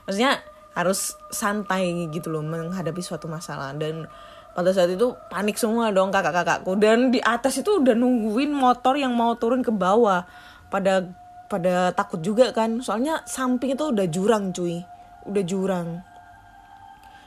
[0.06, 0.42] Maksudnya
[0.76, 4.12] harus santai gitu loh menghadapi suatu masalah dan
[4.56, 6.80] pada saat itu panik semua dong kakak-kakakku.
[6.80, 10.24] Dan di atas itu udah nungguin motor yang mau turun ke bawah.
[10.72, 11.04] Pada
[11.52, 12.80] pada takut juga kan.
[12.80, 14.80] Soalnya samping itu udah jurang cuy.
[15.28, 16.00] Udah jurang.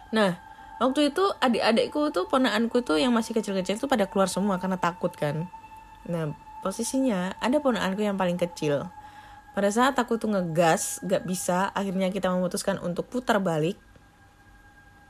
[0.09, 0.41] Nah
[0.81, 5.13] waktu itu adik-adikku tuh ponaanku tuh yang masih kecil-kecil tuh pada keluar semua karena takut
[5.13, 5.53] kan.
[6.09, 6.33] Nah
[6.65, 8.89] posisinya ada ponaanku yang paling kecil.
[9.53, 13.75] Pada saat aku tuh ngegas, gak bisa, akhirnya kita memutuskan untuk putar balik.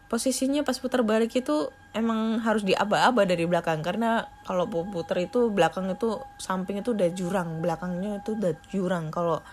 [0.09, 3.85] Posisinya pas putar balik itu emang harus diaba-aba dari belakang.
[3.85, 9.13] Karena kalau puter itu belakang itu samping itu udah jurang belakangnya itu udah jurang.
[9.13, 9.45] Kalau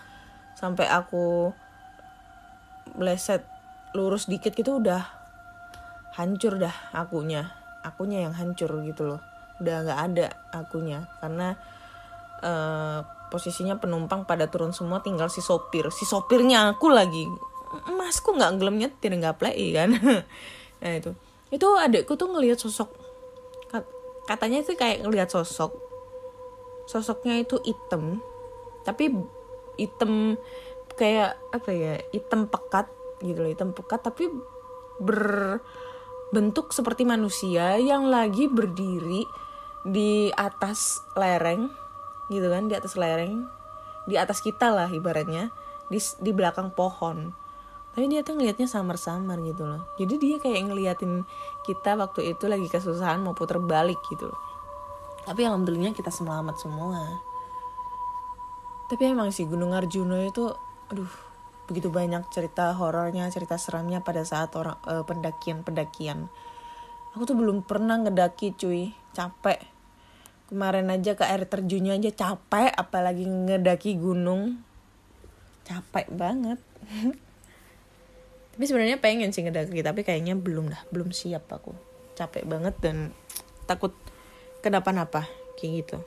[0.56, 1.52] sampai aku
[2.96, 3.44] meleset
[3.92, 5.04] lurus dikit gitu udah
[6.16, 7.52] hancur dah akunya.
[7.84, 9.20] Akunya yang hancur gitu loh.
[9.60, 11.04] Udah nggak ada akunya.
[11.20, 11.52] Karena
[12.40, 15.92] eh, posisinya penumpang pada turun semua tinggal si sopir.
[15.92, 17.28] Si sopirnya aku lagi
[17.90, 19.94] masku nggak gelem nyetir nggak play kan?
[20.76, 21.16] Nah itu.
[21.48, 22.92] Itu adekku tuh ngelihat sosok.
[23.72, 23.88] Kat-
[24.28, 25.72] katanya itu kayak ngelihat sosok.
[26.84, 28.20] Sosoknya itu hitam
[28.86, 29.10] tapi
[29.74, 30.38] hitam
[30.94, 32.86] kayak apa ya hitam pekat
[33.20, 34.30] gitu loh hitam pekat tapi
[35.02, 39.26] berbentuk seperti manusia yang lagi berdiri
[39.82, 41.68] di atas lereng
[42.30, 43.44] gitu kan di atas lereng
[44.06, 45.50] di atas kita lah ibaratnya
[45.90, 47.34] di di belakang pohon
[47.96, 49.88] tapi dia tuh ngelihatnya samar-samar gitu loh.
[49.96, 51.24] Jadi dia kayak ngeliatin
[51.64, 54.40] kita waktu itu lagi kesusahan mau puter balik gitu loh.
[55.24, 57.00] Tapi alhamdulillah kita selamat semua.
[58.92, 60.52] Tapi emang sih Gunung Arjuna itu
[60.92, 61.08] aduh
[61.64, 66.28] begitu banyak cerita horornya cerita seramnya pada saat orang eh, pendakian-pendakian.
[67.16, 68.92] Aku tuh belum pernah ngedaki cuy.
[69.16, 69.64] Capek.
[70.52, 74.60] Kemarin aja ke air terjunnya aja capek apalagi ngedaki gunung.
[75.64, 76.60] Capek banget
[78.56, 81.76] tapi sebenarnya pengen sih ngedaki tapi kayaknya belum dah belum siap aku
[82.16, 83.12] capek banget dan
[83.68, 83.92] takut
[84.64, 85.28] kenapa-napa
[85.60, 85.98] kayak gitu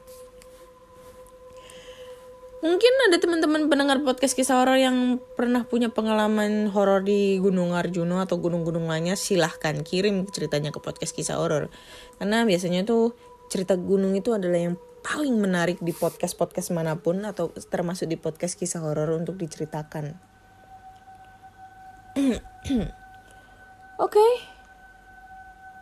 [2.60, 8.28] Mungkin ada teman-teman pendengar podcast kisah horor yang pernah punya pengalaman horor di Gunung Arjuna
[8.28, 11.72] atau gunung-gunung lainnya silahkan kirim ceritanya ke podcast kisah horor.
[12.20, 13.16] Karena biasanya tuh
[13.48, 18.60] cerita gunung itu adalah yang paling menarik di podcast-podcast mana pun atau termasuk di podcast
[18.60, 20.29] kisah horor untuk diceritakan.
[24.04, 24.28] Oke.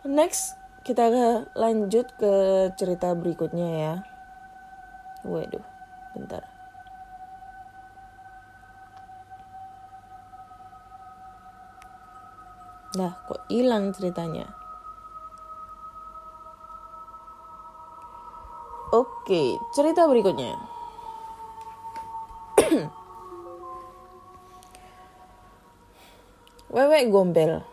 [0.06, 0.54] Next
[0.86, 1.10] kita
[1.58, 2.32] lanjut ke
[2.78, 3.94] cerita berikutnya ya.
[5.26, 5.64] Waduh,
[6.14, 6.46] bentar.
[12.96, 14.48] Nah, kok hilang ceritanya?
[18.88, 20.56] Oke, cerita berikutnya.
[26.68, 27.64] Wewe gombel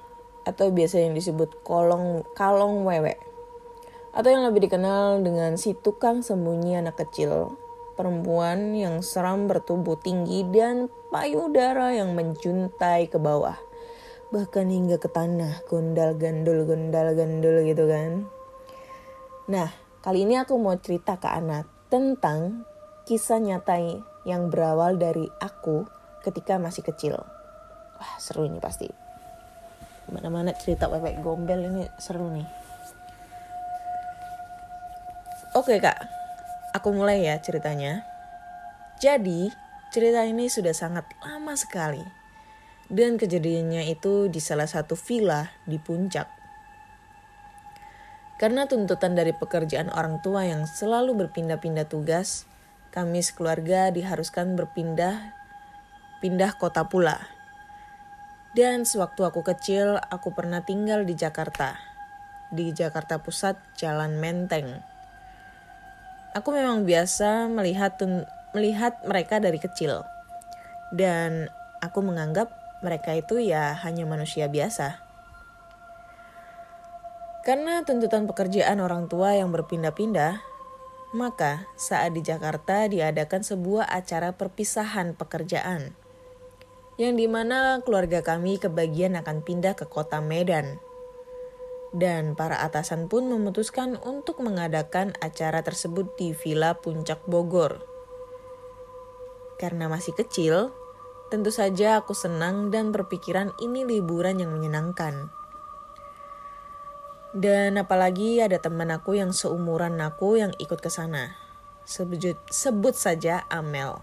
[0.48, 3.20] atau biasa yang disebut kolong kalong wewe.
[4.16, 7.60] Atau yang lebih dikenal dengan si tukang sembunyi anak kecil
[8.00, 13.60] perempuan yang seram bertubuh tinggi dan payudara yang menjuntai ke bawah.
[14.32, 18.32] Bahkan hingga ke tanah gondal gandul gondal gandul gitu kan.
[19.52, 19.76] Nah
[20.08, 22.64] kali ini aku mau cerita ke anak tentang
[23.04, 23.76] kisah nyata
[24.24, 25.84] yang berawal dari aku
[26.24, 27.35] ketika masih kecil
[28.00, 28.88] wah seru ini pasti.
[30.12, 32.46] Mana-mana cerita bebek gombel ini seru nih.
[35.56, 35.98] Oke kak.
[36.76, 38.04] Aku mulai ya ceritanya.
[39.00, 39.50] Jadi
[39.90, 42.04] cerita ini sudah sangat lama sekali.
[42.86, 46.30] Dan kejadiannya itu di salah satu villa di puncak.
[48.36, 52.44] Karena tuntutan dari pekerjaan orang tua yang selalu berpindah-pindah tugas,
[52.92, 55.34] kami sekeluarga diharuskan berpindah
[56.20, 57.35] pindah kota pula.
[58.56, 61.76] Dan sewaktu aku kecil, aku pernah tinggal di Jakarta.
[62.56, 64.80] Di Jakarta Pusat, Jalan Menteng.
[66.32, 68.00] Aku memang biasa melihat
[68.56, 70.08] melihat mereka dari kecil.
[70.96, 71.52] Dan
[71.84, 72.48] aku menganggap
[72.80, 75.04] mereka itu ya hanya manusia biasa.
[77.44, 80.40] Karena tuntutan pekerjaan orang tua yang berpindah-pindah,
[81.12, 85.92] maka saat di Jakarta diadakan sebuah acara perpisahan pekerjaan,
[86.96, 90.80] yang di mana keluarga kami kebagian akan pindah ke kota Medan.
[91.96, 97.84] Dan para atasan pun memutuskan untuk mengadakan acara tersebut di Villa Puncak Bogor.
[99.56, 100.76] Karena masih kecil,
[101.26, 105.34] Tentu saja aku senang dan berpikiran ini liburan yang menyenangkan.
[107.34, 111.34] Dan apalagi ada teman aku yang seumuran aku yang ikut ke sana.
[111.84, 113.98] Sebut, sebut saja Amel.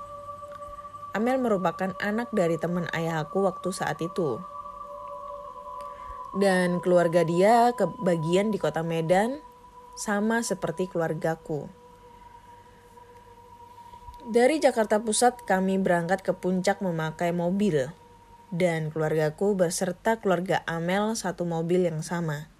[1.12, 4.40] Amel merupakan anak dari teman ayah aku waktu saat itu.
[6.32, 9.44] Dan keluarga dia kebagian di kota Medan
[9.92, 11.68] sama seperti keluargaku.
[14.22, 17.92] Dari Jakarta Pusat kami berangkat ke puncak memakai mobil
[18.52, 22.52] dan keluargaku beserta keluarga Amel satu mobil yang sama.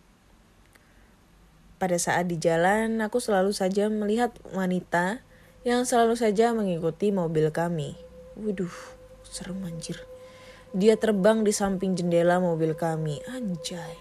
[1.80, 5.22] Pada saat di jalan, aku selalu saja melihat wanita
[5.62, 8.11] yang selalu saja mengikuti mobil kami.
[8.36, 8.72] Waduh,
[9.26, 10.00] serem anjir.
[10.72, 13.96] Dia terbang di samping jendela mobil kami, anjay.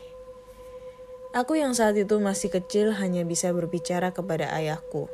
[1.31, 5.07] Aku yang saat itu masih kecil hanya bisa berbicara kepada ayahku.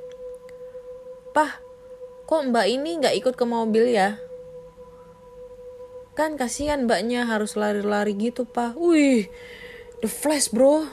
[1.33, 1.61] Pah,
[2.25, 4.17] kok mbak ini nggak ikut ke mobil ya?
[6.17, 8.73] Kan kasihan mbaknya harus lari-lari gitu, Pak.
[8.73, 9.29] Wih,
[10.01, 10.89] the flash, bro.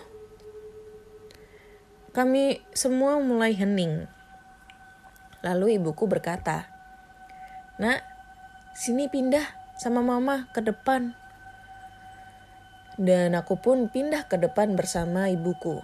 [2.12, 4.04] Kami semua mulai hening.
[5.40, 6.68] Lalu ibuku berkata,
[7.80, 8.13] Nak,
[8.74, 9.46] sini pindah
[9.78, 11.14] sama mama ke depan.
[12.98, 15.78] Dan aku pun pindah ke depan bersama ibuku.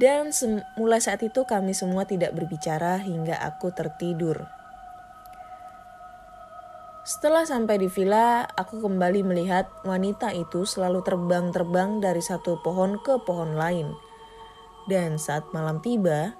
[0.00, 0.32] Dan
[0.80, 4.48] mulai saat itu kami semua tidak berbicara hingga aku tertidur.
[7.04, 13.20] Setelah sampai di villa, aku kembali melihat wanita itu selalu terbang-terbang dari satu pohon ke
[13.24, 13.92] pohon lain.
[14.88, 16.32] Dan saat malam tiba,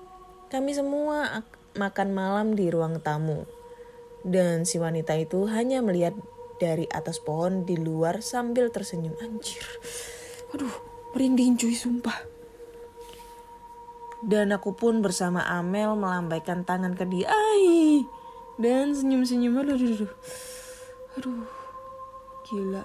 [0.49, 1.45] kami semua
[1.77, 3.60] makan malam di ruang tamu.
[4.21, 6.13] Dan si wanita itu hanya melihat
[6.61, 9.17] dari atas pohon di luar sambil tersenyum.
[9.19, 9.65] Anjir.
[10.53, 10.73] Aduh,
[11.17, 12.29] merinding cuy sumpah.
[14.21, 17.33] Dan aku pun bersama Amel melambaikan tangan ke dia.
[17.33, 18.05] Ay,
[18.61, 19.57] dan senyum-senyum.
[19.57, 20.13] Aduh, aduh, aduh.
[21.17, 21.49] Aduh,
[22.45, 22.85] gila.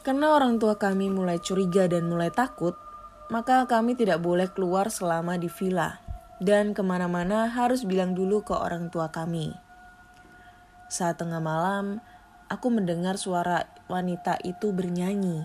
[0.00, 2.72] Karena orang tua kami mulai curiga dan mulai takut,
[3.28, 6.07] maka kami tidak boleh keluar selama di villa.
[6.38, 9.54] Dan ke mana-mana harus bilang dulu ke orang tua kami.
[10.86, 11.98] Saat tengah malam,
[12.46, 15.44] aku mendengar suara wanita itu bernyanyi.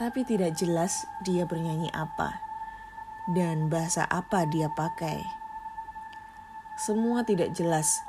[0.00, 2.40] Tapi tidak jelas dia bernyanyi apa.
[3.36, 5.42] Dan bahasa apa dia pakai
[6.82, 8.02] semua tidak jelas.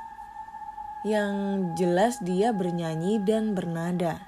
[1.06, 1.34] Yang
[1.78, 4.26] jelas dia bernyanyi dan bernada.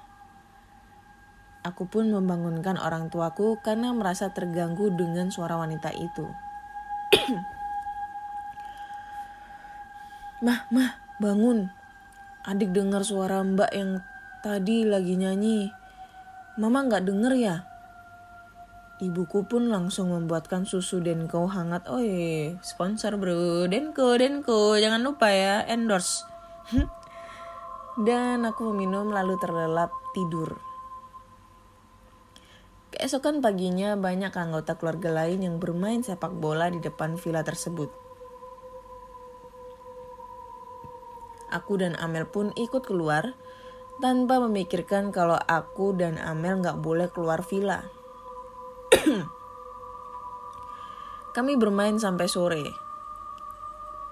[1.67, 6.31] Aku pun membangunkan orang tuaku karena merasa terganggu dengan suara wanita itu.
[10.47, 10.91] mah, mah,
[11.21, 11.69] bangun.
[12.47, 13.99] Adik dengar suara mbak yang
[14.43, 15.71] tadi lagi nyanyi.
[16.57, 17.57] Mama nggak denger ya?
[18.97, 21.85] Ibuku pun langsung membuatkan susu Denko hangat.
[21.85, 23.69] Iya, sponsor bro.
[23.69, 24.81] Denko, Denko.
[24.81, 26.25] Jangan lupa ya, endorse.
[28.07, 30.66] Dan aku meminum lalu terlelap tidur.
[32.97, 37.93] Keesokan paginya banyak anggota keluarga lain yang bermain sepak bola di depan villa tersebut.
[41.53, 43.37] Aku dan Amel pun ikut keluar
[44.01, 47.85] tanpa memikirkan kalau aku dan Amel nggak boleh keluar villa.
[51.37, 52.65] kami bermain sampai sore.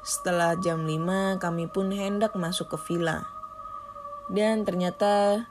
[0.05, 3.33] Setelah jam 5, kami pun hendak masuk ke villa.
[4.29, 5.49] Dan ternyata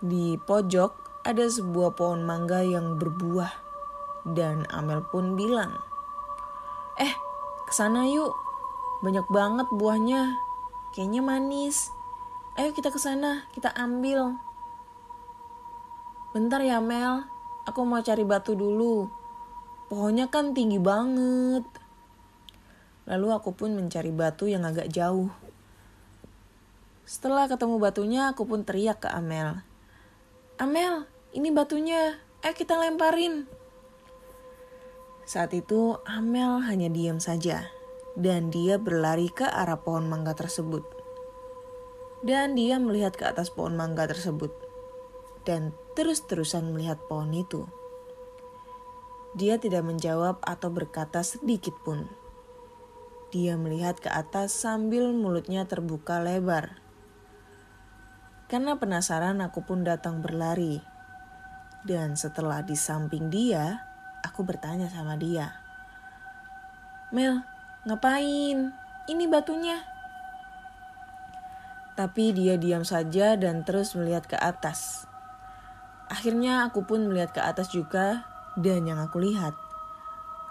[0.00, 3.50] di pojok ada sebuah pohon mangga yang berbuah.
[4.26, 5.78] Dan Amel pun bilang,
[6.98, 7.14] Eh,
[7.64, 8.34] ke sana yuk.
[9.00, 10.36] Banyak banget buahnya.
[10.92, 11.88] Kayaknya manis.
[12.58, 14.36] Ayo kita ke sana, kita ambil.
[16.36, 17.24] Bentar ya Mel,
[17.70, 19.06] Aku mau cari batu dulu.
[19.86, 21.62] Pohonnya kan tinggi banget.
[23.06, 25.30] Lalu aku pun mencari batu yang agak jauh.
[27.06, 29.60] Setelah ketemu batunya, aku pun teriak ke Amel.
[30.58, 32.18] Amel, ini batunya.
[32.42, 33.46] Eh kita lemparin.
[35.22, 37.70] Saat itu Amel hanya diam saja.
[38.18, 40.82] Dan dia berlari ke arah pohon mangga tersebut.
[42.26, 44.50] Dan dia melihat ke atas pohon mangga tersebut.
[45.46, 47.70] Dan terus-terusan melihat pohon itu.
[49.38, 52.10] Dia tidak menjawab atau berkata sedikit pun.
[53.30, 56.82] Dia melihat ke atas sambil mulutnya terbuka lebar.
[58.50, 60.89] Karena penasaran, aku pun datang berlari.
[61.80, 63.88] Dan setelah di samping dia,
[64.20, 65.56] aku bertanya sama dia,
[67.08, 67.40] "Mel,
[67.88, 68.76] ngapain?
[69.08, 69.80] Ini batunya."
[71.96, 75.04] Tapi dia diam saja dan terus melihat ke atas.
[76.08, 78.24] Akhirnya aku pun melihat ke atas juga
[78.56, 79.54] dan yang aku lihat.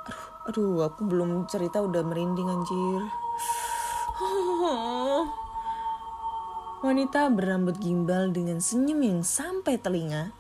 [0.05, 3.01] Aduh, aduh aku belum cerita udah merinding anjir.
[6.85, 10.31] Wanita berambut gimbal dengan senyum yang sampai telinga,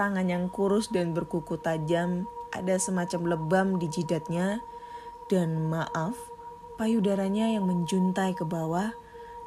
[0.00, 2.24] tangan yang kurus dan berkuku tajam,
[2.56, 4.64] ada semacam lebam di jidatnya,
[5.28, 6.16] dan maaf,
[6.80, 8.96] payudaranya yang menjuntai ke bawah,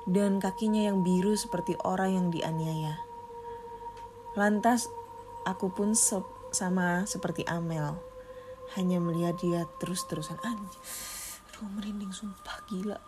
[0.06, 3.01] dan kakinya yang biru seperti orang yang dianiaya.
[4.38, 4.93] Lantas
[5.43, 6.24] Aku pun se
[6.56, 7.99] sama seperti Amel.
[8.80, 10.80] Hanya melihat dia terus-terusan anjir.
[11.51, 12.99] Aduh merinding sumpah gila.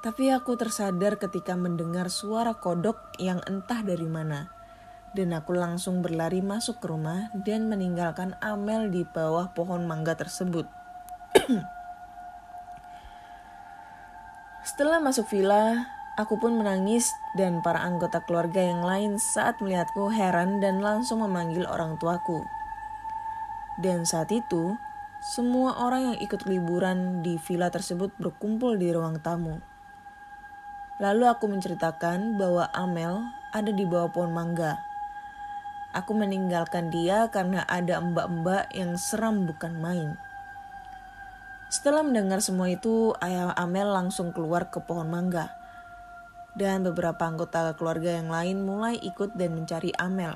[0.00, 4.48] Tapi aku tersadar ketika mendengar suara kodok yang entah dari mana.
[5.10, 10.70] Dan aku langsung berlari masuk ke rumah dan meninggalkan Amel di bawah pohon mangga tersebut.
[14.70, 15.90] Setelah masuk villa,
[16.20, 21.64] Aku pun menangis dan para anggota keluarga yang lain saat melihatku heran dan langsung memanggil
[21.64, 22.44] orang tuaku.
[23.80, 24.76] Dan saat itu,
[25.24, 29.64] semua orang yang ikut liburan di villa tersebut berkumpul di ruang tamu.
[31.00, 33.24] Lalu aku menceritakan bahwa Amel
[33.56, 34.89] ada di bawah pohon mangga.
[35.90, 40.14] Aku meninggalkan dia karena ada mbak-mbak yang seram bukan main.
[41.70, 45.60] Setelah mendengar semua itu, ayah Amel langsung keluar ke pohon mangga
[46.58, 50.34] dan beberapa anggota keluarga yang lain mulai ikut dan mencari Amel.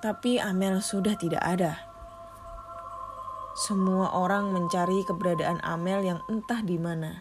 [0.00, 1.76] Tapi Amel sudah tidak ada.
[3.52, 7.20] Semua orang mencari keberadaan Amel yang entah di mana.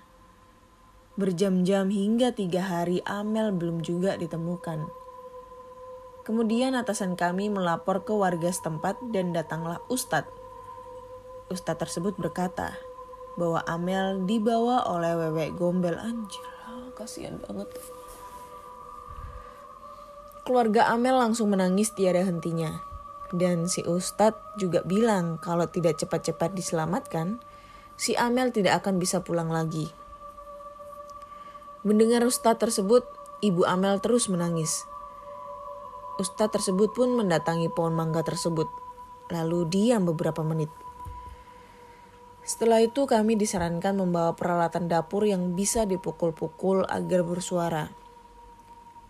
[1.19, 4.98] Berjam-jam hingga tiga hari Amel belum juga ditemukan.
[6.29, 10.29] Kemudian atasan kami melapor ke warga setempat dan datanglah Ustadz.
[11.49, 12.77] Ustadz tersebut berkata
[13.33, 16.45] bahwa Amel dibawa oleh Wewe Gombel anjir
[16.93, 17.65] kasihan banget.
[20.45, 22.77] Keluarga Amel langsung menangis tiada hentinya.
[23.33, 27.41] Dan si Ustadz juga bilang kalau tidak cepat-cepat diselamatkan,
[27.97, 29.89] si Amel tidak akan bisa pulang lagi.
[31.81, 33.01] Mendengar Ustadz tersebut,
[33.41, 34.85] ibu Amel terus menangis.
[36.19, 38.67] Ustadz tersebut pun mendatangi pohon mangga tersebut,
[39.31, 40.67] lalu diam beberapa menit.
[42.43, 47.87] Setelah itu kami disarankan membawa peralatan dapur yang bisa dipukul-pukul agar bersuara.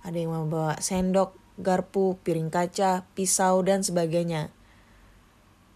[0.05, 4.53] Ada yang membawa sendok, garpu, piring kaca, pisau, dan sebagainya.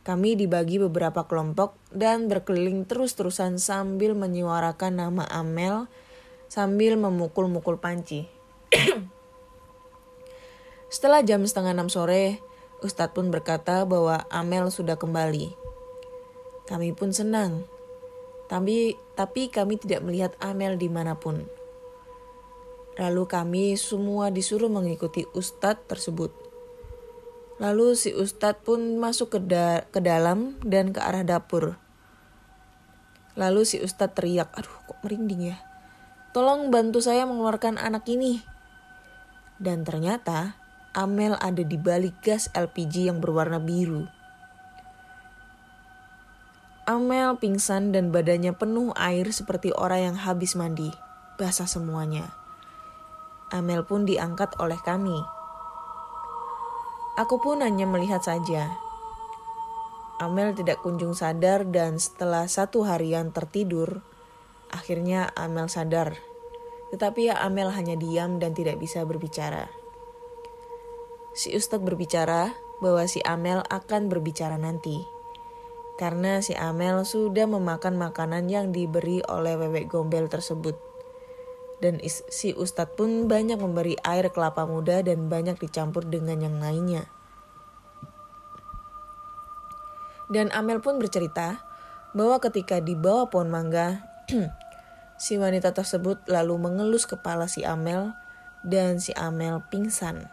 [0.05, 5.89] Kami dibagi beberapa kelompok dan berkeliling terus-terusan sambil menyuarakan nama Amel
[6.45, 8.27] sambil memukul-mukul panci.
[10.93, 12.37] Setelah jam setengah enam sore,
[12.85, 15.57] Ustadz pun berkata bahwa Amel sudah kembali.
[16.69, 17.65] Kami pun senang.
[18.45, 21.49] Tapi, tapi kami tidak melihat Amel di mana pun.
[23.01, 26.29] Lalu kami semua disuruh mengikuti ustadz tersebut.
[27.57, 31.81] Lalu si ustadz pun masuk ke, da ke dalam dan ke arah dapur.
[33.33, 35.57] Lalu si ustadz teriak, aduh kok merinding ya.
[36.37, 38.45] Tolong bantu saya mengeluarkan anak ini.
[39.57, 40.62] Dan ternyata
[40.93, 44.05] Amel ada di balik gas LPG yang berwarna biru.
[46.85, 50.93] Amel pingsan dan badannya penuh air seperti orang yang habis mandi.
[51.41, 52.37] Basah semuanya.
[53.49, 55.17] Amel pun diangkat oleh kami.
[57.17, 58.77] Aku pun hanya melihat saja.
[60.21, 64.05] Amel tidak kunjung sadar dan setelah satu harian tertidur,
[64.69, 66.21] akhirnya Amel sadar.
[66.93, 69.82] Tetapi Amel hanya diam dan tidak bisa berbicara.
[71.33, 75.13] Si Ustadz berbicara bahwa si Amel akan berbicara nanti
[75.93, 80.73] karena si Amel sudah memakan makanan yang diberi oleh Wewe Gombel tersebut.
[81.77, 87.05] Dan si Ustadz pun banyak memberi air kelapa muda dan banyak dicampur dengan yang lainnya.
[90.31, 91.61] Dan Amel pun bercerita
[92.17, 94.01] bahwa ketika di bawah pohon mangga,
[95.23, 98.15] si wanita tersebut lalu mengelus kepala si Amel
[98.65, 100.32] dan si Amel pingsan.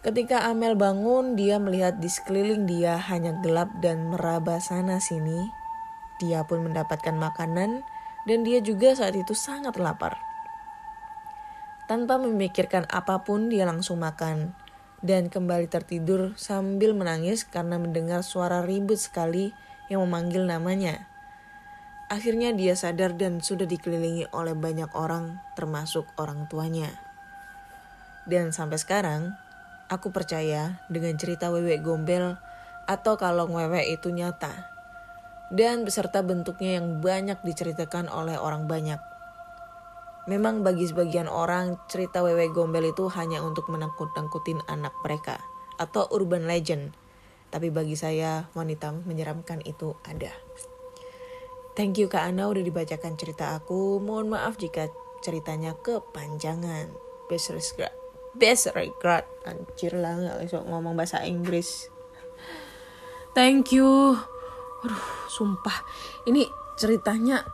[0.00, 5.52] Ketika Amel bangun, dia melihat di sekeliling dia hanya gelap dan meraba sana sini.
[6.16, 7.84] Dia pun mendapatkan makanan
[8.24, 10.16] dan dia juga saat itu sangat lapar.
[11.84, 14.56] Tanpa memikirkan apa pun, dia langsung makan
[15.04, 19.52] dan kembali tertidur sambil menangis karena mendengar suara ribut sekali
[19.92, 21.08] yang memanggil namanya.
[22.08, 26.88] Akhirnya dia sadar dan sudah dikelilingi oleh banyak orang, termasuk orang tuanya.
[28.24, 29.34] Dan sampai sekarang,
[29.90, 32.38] Aku percaya dengan cerita Wewe Gombel
[32.86, 34.70] atau kalau Wewe itu nyata.
[35.50, 39.02] Dan beserta bentuknya yang banyak diceritakan oleh orang banyak.
[40.30, 45.42] Memang bagi sebagian orang cerita Wewe Gombel itu hanya untuk menakut-nakutin anak mereka
[45.74, 46.94] atau urban legend.
[47.50, 50.30] Tapi bagi saya wanita menyeramkan itu ada.
[51.74, 53.98] Thank you Kak Ana udah dibacakan cerita aku.
[53.98, 54.86] Mohon maaf jika
[55.26, 56.94] ceritanya kepanjangan.
[57.26, 57.99] Best regards
[58.34, 59.26] best regard.
[59.46, 61.90] Anjir lah nggak bisa ngomong bahasa Inggris.
[63.34, 64.18] Thank you.
[64.82, 65.84] Aduh sumpah.
[66.26, 67.44] Ini ceritanya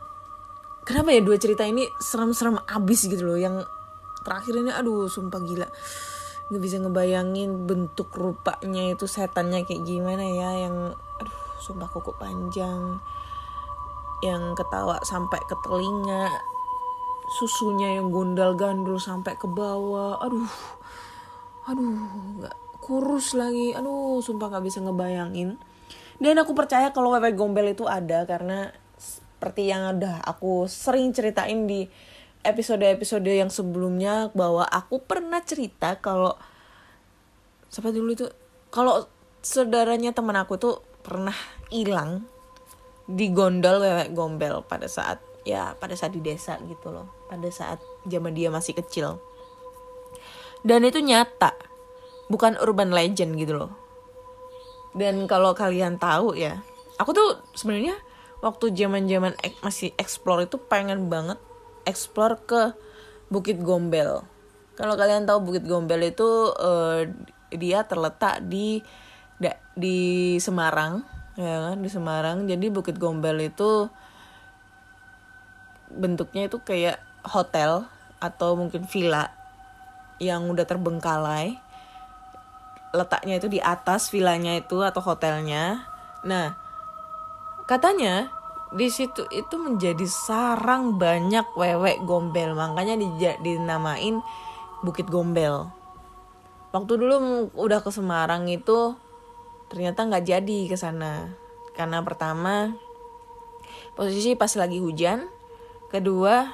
[0.87, 3.37] kenapa ya dua cerita ini serem-serem abis gitu loh?
[3.37, 3.67] Yang
[4.25, 5.67] terakhir ini aduh sumpah gila.
[6.47, 13.03] Nggak bisa ngebayangin bentuk rupanya itu setannya kayak gimana ya yang aduh sumpah kuku panjang.
[14.25, 16.56] Yang ketawa sampai ke telinga
[17.27, 20.23] susunya yang gondal gandul sampai ke bawah.
[20.23, 20.51] Aduh.
[21.67, 23.75] Aduh nggak kurus lagi.
[23.75, 25.59] Aduh sumpah nggak bisa ngebayangin.
[26.17, 31.69] Dan aku percaya kalau wewe gombel itu ada karena seperti yang udah aku sering ceritain
[31.69, 31.85] di
[32.41, 36.33] episode-episode yang sebelumnya bahwa aku pernah cerita kalau
[37.69, 38.25] siapa dulu itu?
[38.73, 39.05] Kalau
[39.45, 41.35] saudaranya teman aku tuh pernah
[41.69, 42.25] hilang
[43.07, 47.79] di gondol wewek gombel pada saat ya pada saat di desa gitu loh pada saat
[48.07, 49.19] zaman dia masih kecil.
[50.63, 51.53] Dan itu nyata.
[52.27, 53.71] Bukan urban legend gitu loh.
[54.97, 56.59] Dan kalau kalian tahu ya
[56.97, 57.95] aku tuh sebenarnya
[58.41, 61.37] waktu zaman zaman masih explore itu pengen banget
[61.85, 62.73] explore ke
[63.29, 64.25] Bukit Gombel.
[64.75, 67.05] Kalau kalian tahu Bukit Gombel itu uh,
[67.53, 68.81] dia terletak di
[69.77, 69.97] di
[70.41, 71.05] Semarang
[71.37, 71.77] ya kan?
[71.79, 72.37] Di Semarang.
[72.49, 73.87] Jadi Bukit Gombel itu
[75.87, 77.85] bentuknya itu kayak hotel
[78.17, 79.29] atau mungkin villa
[80.17, 81.57] yang udah terbengkalai
[82.95, 85.85] letaknya itu di atas villanya itu atau hotelnya.
[86.25, 86.57] Nah
[87.69, 88.31] katanya
[88.73, 93.07] di situ itu menjadi sarang banyak wewek gombel makanya di,
[93.43, 94.19] dinamain
[94.83, 95.73] Bukit Gombel.
[96.69, 98.93] Waktu dulu udah ke Semarang itu
[99.71, 101.33] ternyata nggak jadi ke sana.
[101.73, 102.77] Karena pertama
[103.97, 105.25] posisi pas lagi hujan
[105.89, 106.53] kedua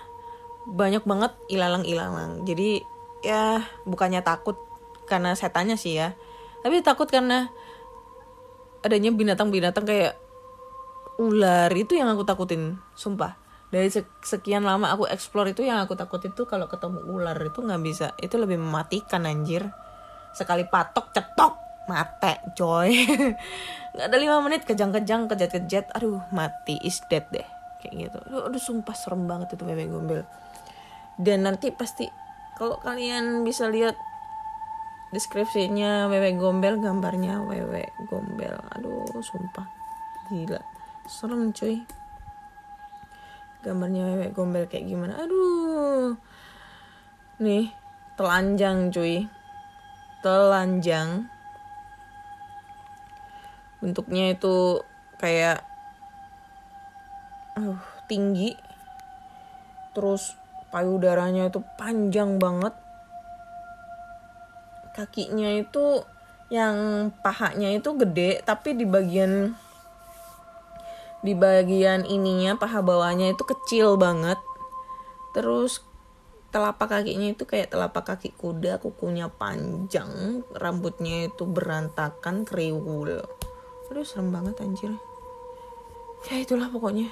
[0.68, 2.48] banyak banget ilalang-ilalang.
[2.48, 2.84] Jadi
[3.24, 4.60] ya bukannya takut
[5.08, 6.16] karena setannya sih ya.
[6.64, 7.52] Tapi takut karena
[8.84, 10.16] adanya binatang-binatang kayak
[11.20, 13.36] ular itu yang aku takutin sumpah.
[13.74, 13.90] Dari
[14.22, 18.08] sekian lama aku explore itu yang aku takut itu kalau ketemu ular itu nggak bisa.
[18.22, 19.66] Itu lebih mematikan anjir.
[20.32, 21.54] Sekali patok cetok
[21.90, 22.96] mate coy.
[23.94, 25.94] Nggak ada lima menit kejang-kejang kejat-kejat.
[25.94, 27.46] Aduh mati is dead deh.
[27.84, 28.18] Kayak gitu.
[28.30, 30.24] Aduh, aduh sumpah serem banget itu bebek gombel
[31.22, 32.10] dan nanti pasti
[32.58, 33.98] kalau kalian bisa lihat
[35.14, 38.58] deskripsinya bebek gombel gambarnya bebek gombel.
[38.74, 39.70] Aduh sumpah.
[40.34, 40.62] Gila.
[41.06, 41.86] Serem cuy.
[43.62, 45.22] Gambarnya bebek gombel kayak gimana?
[45.22, 46.18] Aduh.
[47.38, 47.70] Nih
[48.18, 49.30] telanjang cuy.
[50.26, 51.30] Telanjang.
[53.82, 54.82] Bentuknya itu
[55.22, 55.62] kayak
[57.54, 57.78] uh,
[58.10, 58.58] tinggi.
[59.94, 60.43] Terus
[60.74, 62.74] payudaranya itu panjang banget.
[64.98, 66.02] Kakinya itu
[66.50, 69.58] yang pahanya itu gede tapi di bagian
[71.24, 74.42] di bagian ininya paha bawahnya itu kecil banget.
[75.38, 75.86] Terus
[76.54, 83.24] telapak kakinya itu kayak telapak kaki kuda kukunya panjang rambutnya itu berantakan kriwul.
[83.90, 84.94] Aduh serem banget anjir.
[86.30, 87.10] Ya itulah pokoknya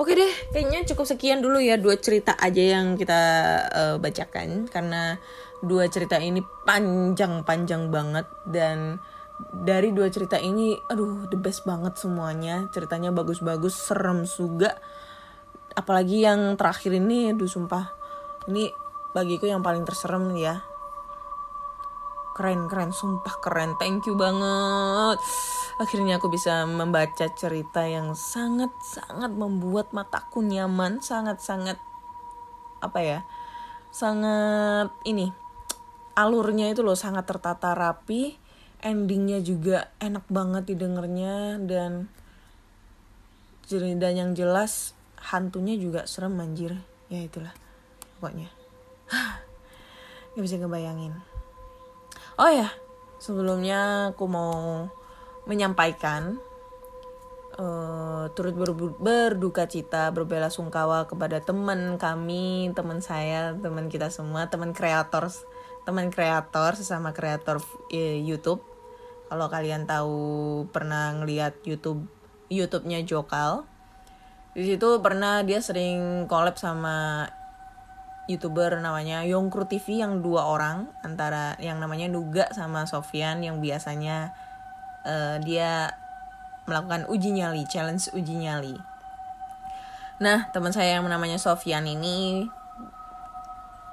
[0.00, 3.20] Oke deh, kayaknya cukup sekian dulu ya dua cerita aja yang kita
[3.68, 5.20] uh, bacakan karena
[5.60, 8.96] dua cerita ini panjang-panjang banget dan
[9.52, 12.72] dari dua cerita ini aduh the best banget semuanya.
[12.72, 14.80] Ceritanya bagus-bagus, serem juga.
[15.76, 17.92] Apalagi yang terakhir ini aduh sumpah.
[18.48, 18.72] Ini
[19.12, 20.64] bagiku yang paling terserem ya
[22.40, 22.88] keren keren.
[22.88, 23.76] Sumpah keren.
[23.76, 25.20] Thank you banget.
[25.76, 31.04] Akhirnya aku bisa membaca cerita yang sangat sangat membuat mataku nyaman.
[31.04, 31.76] Sangat sangat
[32.80, 33.20] apa ya
[33.92, 35.28] sangat ini
[36.16, 38.40] alurnya itu loh sangat tertata rapi.
[38.80, 42.08] Endingnya juga enak banget didengarnya dan
[43.68, 46.80] cerita yang jelas hantunya juga serem anjir.
[47.12, 47.52] Ya itulah
[48.16, 48.48] pokoknya.
[50.32, 51.29] Nggak bisa ngebayangin
[52.40, 52.72] Oh ya,
[53.20, 54.88] sebelumnya aku mau
[55.44, 56.40] menyampaikan
[57.60, 64.48] uh, turut ber berduka cita, berbela sungkawa kepada teman kami, teman saya, teman kita semua,
[64.48, 65.28] teman kreator,
[65.84, 68.64] teman kreator sesama kreator uh, YouTube.
[69.28, 72.08] Kalau kalian tahu pernah ngeliat YouTube
[72.48, 73.68] YouTube-nya Jokal,
[74.56, 77.28] di situ pernah dia sering collab sama
[78.30, 84.30] youtuber namanya Yongkru TV yang dua orang antara yang namanya Nuga sama Sofian yang biasanya
[85.02, 85.90] uh, dia
[86.70, 88.78] melakukan uji nyali challenge uji nyali.
[90.22, 92.46] Nah teman saya yang namanya Sofian ini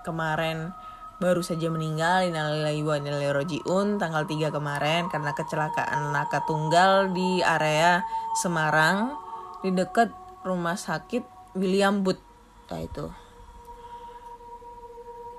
[0.05, 0.69] kemarin
[1.17, 3.01] baru saja meninggal innalillahi wa
[3.33, 8.05] rojiun tanggal 3 kemarin karena kecelakaan naka tunggal di area
[8.37, 9.17] Semarang
[9.65, 10.13] di dekat
[10.45, 11.25] rumah sakit
[11.57, 12.21] William Booth.
[12.69, 13.26] Nah itu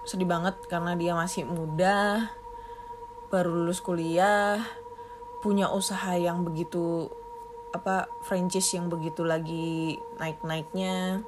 [0.09, 2.33] sedih banget karena dia masih muda
[3.29, 4.65] baru lulus kuliah
[5.45, 7.13] punya usaha yang begitu
[7.71, 11.23] apa franchise yang begitu lagi naik-naiknya.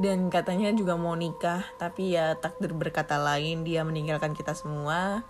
[0.00, 5.24] Dan katanya juga mau nikah tapi ya takdir berkata lain dia meninggalkan kita semua.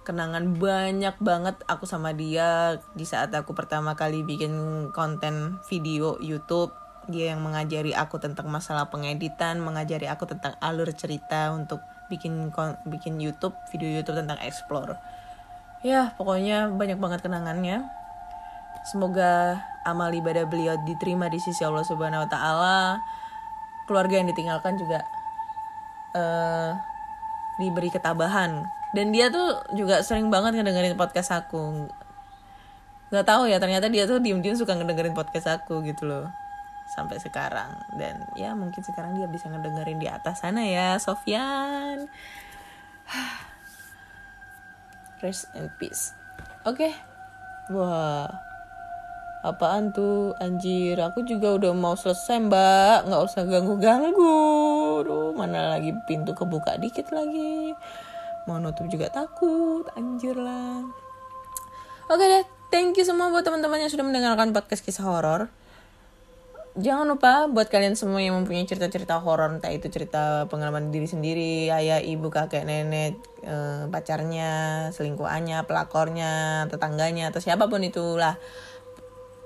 [0.00, 6.72] Kenangan banyak banget aku sama dia di saat aku pertama kali bikin konten video YouTube
[7.08, 11.80] dia yang mengajari aku tentang masalah pengeditan mengajari aku tentang alur cerita untuk
[12.12, 12.50] bikin
[12.84, 14.98] bikin YouTube video YouTube tentang explore.
[15.80, 17.86] Ya pokoknya banyak banget kenangannya.
[18.84, 22.80] Semoga amal ibadah beliau diterima di sisi Allah Subhanahu Wa Taala.
[23.88, 25.00] Keluarga yang ditinggalkan juga
[26.12, 26.70] eh
[27.62, 28.66] diberi ketabahan.
[28.90, 31.88] Dan dia tuh juga sering banget ngedengerin podcast aku.
[33.14, 36.39] Nggak tahu ya ternyata dia tuh diem-diem suka ngedengerin podcast aku gitu loh
[36.92, 37.78] sampai sekarang.
[37.94, 42.10] Dan ya mungkin sekarang dia bisa ngedengerin di atas sana ya Sofyan.
[45.22, 46.12] Rest in peace.
[46.66, 46.90] Oke.
[47.70, 48.26] Wah
[49.40, 50.36] apaan tuh?
[50.36, 53.08] Anjir aku juga udah mau selesai mbak.
[53.08, 54.38] Nggak usah ganggu ganggu
[55.06, 57.72] Duh, mana lagi pintu kebuka dikit lagi.
[58.48, 60.82] Mau nutup juga takut anjir lah.
[62.10, 65.50] Oke deh thank you semua buat teman-teman yang sudah mendengarkan podcast kisah horor
[66.80, 71.68] jangan lupa buat kalian semua yang mempunyai cerita-cerita horor entah itu cerita pengalaman diri sendiri
[71.68, 78.40] ayah ibu kakek nenek eh, pacarnya selingkuhannya pelakornya tetangganya atau siapa pun itulah.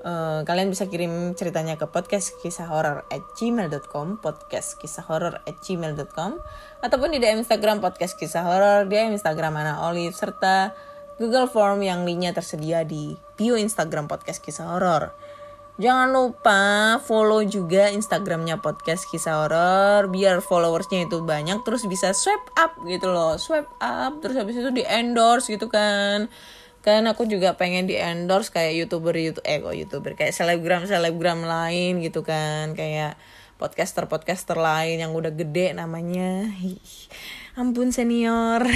[0.04, 5.56] Eh, kalian bisa kirim ceritanya ke podcast kisah horor at gmail.com podcast kisah horor at
[5.64, 6.44] gmail.com
[6.84, 10.76] ataupun di DM Instagram podcast kisah horor DM Instagram Ana Olive serta
[11.16, 15.23] Google Form yang linknya tersedia di bio Instagram podcast kisah horor
[15.74, 16.62] Jangan lupa
[17.02, 23.10] follow juga Instagramnya podcast kisah horor biar followersnya itu banyak terus bisa swipe up gitu
[23.10, 26.30] loh swipe up terus habis itu di endorse gitu kan.
[26.78, 31.42] Kan aku juga pengen di endorse kayak youtuber youtube eh kok youtuber kayak selebgram selebgram
[31.42, 33.18] lain gitu kan kayak
[33.58, 36.54] podcaster podcaster lain yang udah gede namanya.
[36.54, 36.78] Ih,
[37.58, 38.62] ampun senior.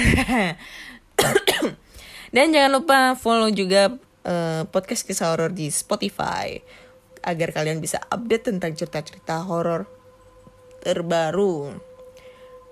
[2.35, 3.95] Dan jangan lupa follow juga
[4.27, 6.59] eh, podcast kisah horor di Spotify
[7.23, 9.89] agar kalian bisa update tentang cerita-cerita horor
[10.79, 11.75] terbaru.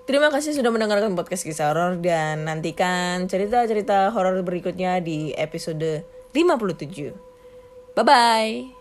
[0.08, 7.12] Terima kasih sudah mendengarkan podcast kisah horor dan nantikan cerita-cerita horor berikutnya di episode 57.
[7.92, 8.77] Bye bye.